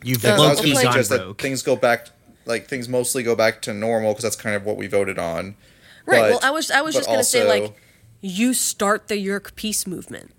[0.02, 0.54] you've Uh, I was low okay.
[0.54, 2.08] going key to gone suggest that things go back,
[2.44, 5.56] like things mostly go back to normal because that's kind of what we voted on.
[6.04, 6.20] Right.
[6.20, 7.76] But- well, I was I was just going to say like
[8.20, 10.32] you start the Yeerk peace movement.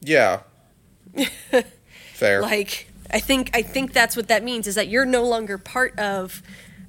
[0.00, 0.40] Yeah.
[2.14, 2.42] Fair.
[2.42, 5.98] Like I think I think that's what that means is that you're no longer part
[5.98, 6.42] of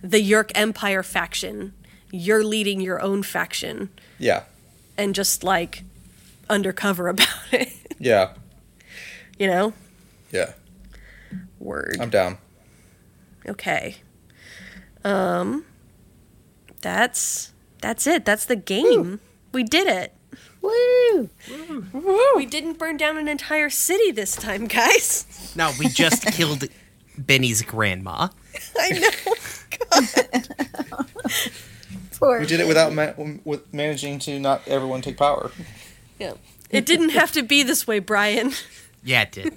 [0.03, 1.73] the Yeerk Empire faction.
[2.11, 4.43] You're leading your own faction yeah.
[4.97, 5.83] and just like
[6.49, 7.71] undercover about it.
[7.99, 8.33] Yeah.
[9.37, 9.73] you know?
[10.31, 10.53] Yeah.
[11.59, 11.97] Word.
[11.99, 12.37] I'm down.
[13.47, 13.97] Okay.
[15.03, 15.65] Um
[16.81, 18.25] that's that's it.
[18.25, 19.19] That's the game.
[19.51, 20.13] We did it.
[20.61, 21.29] Woo!
[21.93, 22.25] Woo.
[22.35, 25.53] We didn't burn down an entire city this time, guys.
[25.55, 26.65] No, we just killed
[27.17, 28.29] Benny's grandma.
[28.77, 29.11] I
[29.91, 31.05] know.
[32.19, 35.51] Poor We did it without ma- um, with managing to not everyone take power.
[36.19, 36.33] Yeah.
[36.69, 38.51] It didn't have to be this way, Brian.
[39.01, 39.53] Yeah, it did.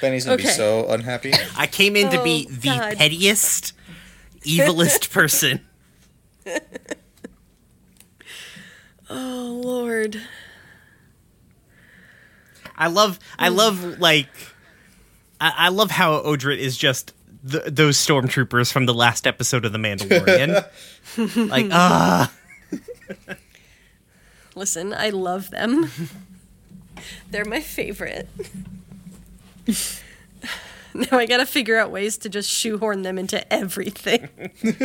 [0.00, 1.32] Benny's gonna be so unhappy.
[1.56, 2.96] I came in to be Oh, the God.
[2.96, 3.72] pettiest,
[4.42, 5.60] evilest person.
[9.08, 10.20] Oh Lord.
[12.76, 13.54] I love, I mm.
[13.56, 14.28] love, like,
[15.40, 17.12] I, I love how Odrit is just
[17.50, 20.66] th- those stormtroopers from the last episode of The Mandalorian.
[21.50, 22.32] like, ah,
[24.56, 25.90] Listen, I love them.
[27.30, 28.26] They're my favorite.
[30.94, 34.30] now I gotta figure out ways to just shoehorn them into everything.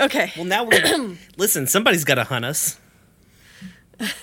[0.00, 0.32] okay.
[0.36, 1.68] well, now we're listen.
[1.68, 2.78] Somebody's got to hunt us.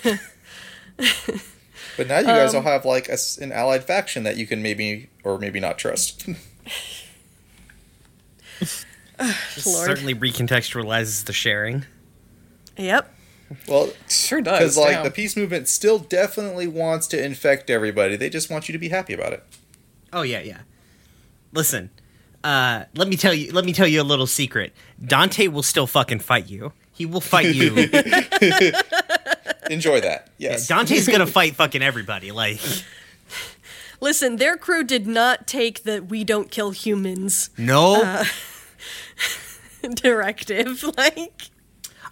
[1.98, 4.46] But now you guys Um, all have like a s an allied faction that you
[4.46, 6.26] can maybe or maybe not trust.
[9.54, 9.86] This Lord.
[9.86, 11.84] certainly recontextualizes the sharing.
[12.76, 13.12] Yep.
[13.66, 14.58] well, Sure does.
[14.60, 15.04] because like damn.
[15.04, 18.14] the peace movement still definitely wants to infect everybody.
[18.14, 19.42] They just want you to be happy about it.
[20.12, 20.60] Oh yeah, yeah.
[21.52, 21.90] Listen,
[22.44, 23.50] uh, let me tell you.
[23.52, 24.72] Let me tell you a little secret.
[25.04, 26.72] Dante will still fucking fight you.
[26.92, 27.74] He will fight you.
[29.70, 30.30] Enjoy that.
[30.38, 30.68] Yes.
[30.68, 32.32] Dante's gonna fight fucking everybody.
[32.32, 32.60] Like,
[34.00, 38.24] Listen, their crew did not take the we don't kill humans no,
[39.94, 40.84] directive.
[40.96, 41.50] Like,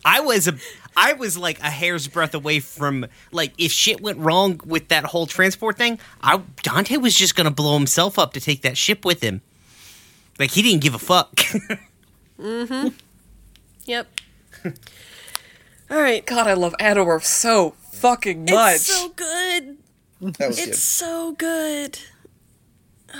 [0.04, 0.54] I was a,
[0.96, 5.04] I was like a hair's breadth away from like if shit went wrong with that
[5.04, 5.98] whole transport thing.
[6.22, 9.42] I Dante was just gonna blow himself up to take that ship with him.
[10.38, 11.34] Like he didn't give a fuck.
[12.38, 12.88] Mm-hmm.
[13.86, 14.20] Yep.
[15.90, 16.24] All right.
[16.26, 18.74] God, I love Adorf so fucking much.
[18.76, 19.76] It's so good.
[20.20, 21.98] that was It's so good.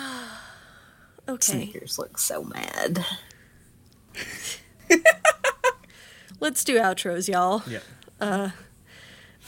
[1.28, 1.40] okay.
[1.40, 3.05] Snickers look so mad.
[6.40, 7.62] Let's do outros, y'all.
[7.66, 8.51] yeah.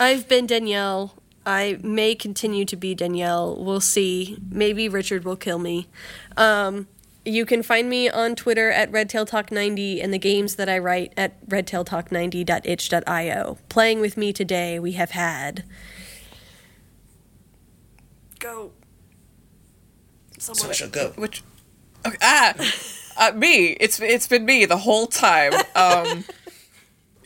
[0.01, 1.15] I've been Danielle.
[1.45, 3.57] I may continue to be Danielle.
[3.62, 4.39] We'll see.
[4.51, 5.89] Maybe Richard will kill me.
[6.36, 6.86] Um,
[7.28, 11.46] you can find me on Twitter at RedtailTalk90 and the games that I write at
[11.48, 13.59] redtailtalk90.itch.io.
[13.68, 15.64] Playing with me today, we have had.
[18.38, 18.70] Go.
[20.32, 20.42] good.
[20.42, 20.74] Someone.
[20.74, 21.12] Sasha, go.
[21.16, 21.42] Which
[22.06, 22.55] okay, ah
[23.18, 23.76] uh, me.
[23.80, 25.52] It's it's been me the whole time.
[25.74, 26.24] Um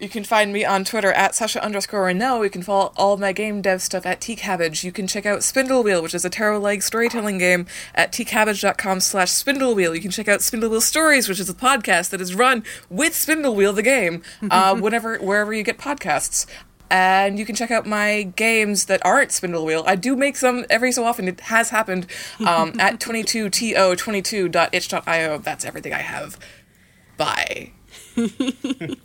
[0.02, 2.42] You can find me on Twitter at Sasha underscore Renell.
[2.42, 4.82] You can follow all my game dev stuff at tcabbage.
[4.82, 8.98] You can check out Spindle Wheel, which is a tarot leg storytelling game, at tcabbage.com
[8.98, 9.94] slash Spindle Wheel.
[9.94, 13.14] You can check out Spindle Wheel Stories, which is a podcast that is run with
[13.14, 16.46] Spindle Wheel, the game, uh, whenever wherever you get podcasts.
[16.90, 19.84] And you can check out my games that aren't Spindle Wheel.
[19.86, 21.28] I do make some every so often.
[21.28, 22.08] It has happened
[22.40, 25.38] um, at 22to22.itch.io.
[25.38, 26.40] That's everything I have.
[27.16, 27.70] Bye.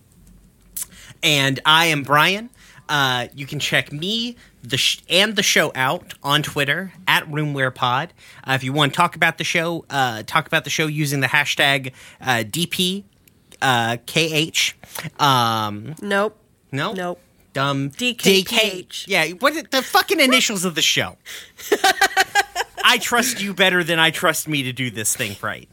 [1.23, 2.49] And I am Brian.
[2.89, 8.09] Uh, you can check me the sh- and the show out on Twitter at RoomwarePod.
[8.45, 11.19] Uh, if you want to talk about the show, uh, talk about the show using
[11.19, 11.91] the hashtag
[12.21, 13.03] uh, DP
[13.61, 14.73] uh, KH.
[15.21, 16.37] Um, Nope.
[16.71, 17.19] no, Nope.
[17.51, 19.05] dumb DKPH.
[19.07, 21.17] Yeah, what the fucking initials of the show?
[22.85, 25.67] I trust you better than I trust me to do this thing right.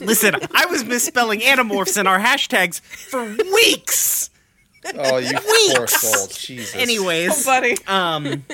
[0.00, 3.22] Listen, I was misspelling animorphs in our hashtags for
[3.52, 4.29] weeks.
[4.94, 5.32] Oh, you
[5.76, 6.26] poor soul.
[6.28, 6.74] Jesus.
[6.74, 7.76] Anyways, Buddy.
[7.86, 8.44] um,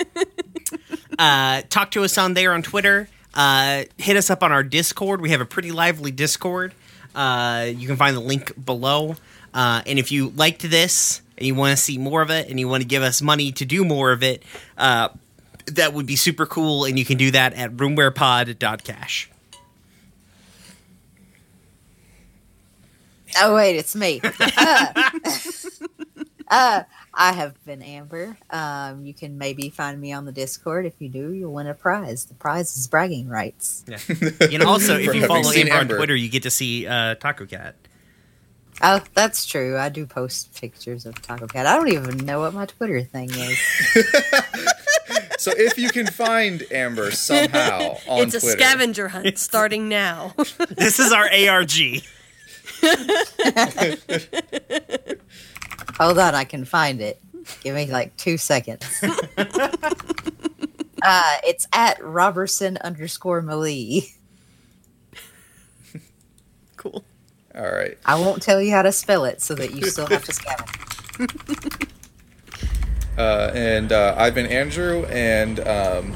[1.19, 3.09] uh, talk to us on there on Twitter.
[3.35, 5.20] Uh, hit us up on our Discord.
[5.20, 6.74] We have a pretty lively Discord.
[7.15, 9.16] Uh, you can find the link below.
[9.55, 12.59] Uh, and if you liked this and you want to see more of it and
[12.61, 14.43] you want to give us money to do more of it,
[14.77, 15.09] uh,
[15.66, 16.85] that would be super cool.
[16.85, 19.31] And you can do that at roomwarepod.cash.
[23.39, 24.20] Oh wait, it's me.
[26.48, 26.82] uh,
[27.14, 28.36] I have been Amber.
[28.51, 30.86] Um, you can maybe find me on the Discord.
[30.86, 32.24] If you do, you'll win a prize.
[32.27, 33.85] The prize is bragging rights.
[33.86, 33.98] Yeah.
[34.52, 37.47] And also, if you follow seen Amber on Twitter, you get to see uh, Taco
[37.47, 37.74] Cat.
[38.82, 39.78] Oh, that's true.
[39.78, 41.66] I do post pictures of Taco Cat.
[41.66, 43.59] I don't even know what my Twitter thing is.
[45.39, 50.35] So if you can find Amber somehow on it's a Twitter, scavenger hunt starting now.
[50.70, 52.02] This is our ARG.
[55.98, 57.20] Hold on, I can find it.
[57.62, 58.85] Give me like two seconds.
[59.39, 59.48] uh,
[61.02, 64.12] it's at Robertson underscore Malee.
[66.77, 67.05] cool.
[67.55, 67.97] all right.
[68.05, 71.93] I won't tell you how to spell it so that you still have to scavenge.
[73.16, 76.12] Uh, and uh, I've been Andrew, and um,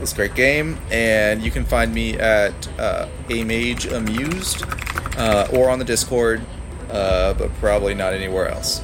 [0.00, 0.78] it's a great game.
[0.90, 4.64] And you can find me at uh, a mage amused,
[5.16, 6.42] uh, or on the Discord,
[6.90, 8.82] uh, but probably not anywhere else.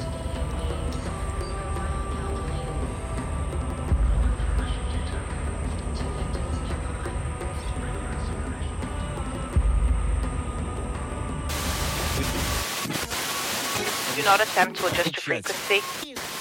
[14.21, 15.81] Do not attempt to adjust your frequency.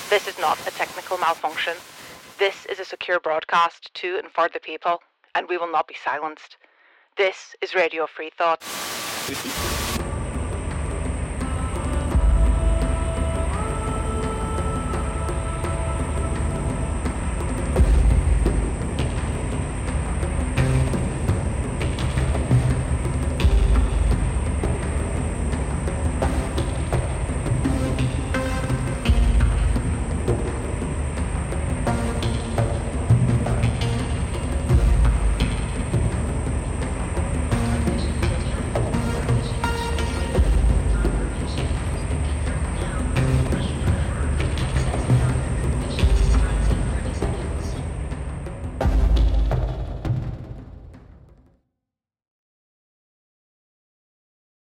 [0.09, 1.75] This is not a technical malfunction.
[2.37, 5.01] This is a secure broadcast to and for the people,
[5.33, 6.57] and we will not be silenced.
[7.15, 8.65] This is Radio Free Thought.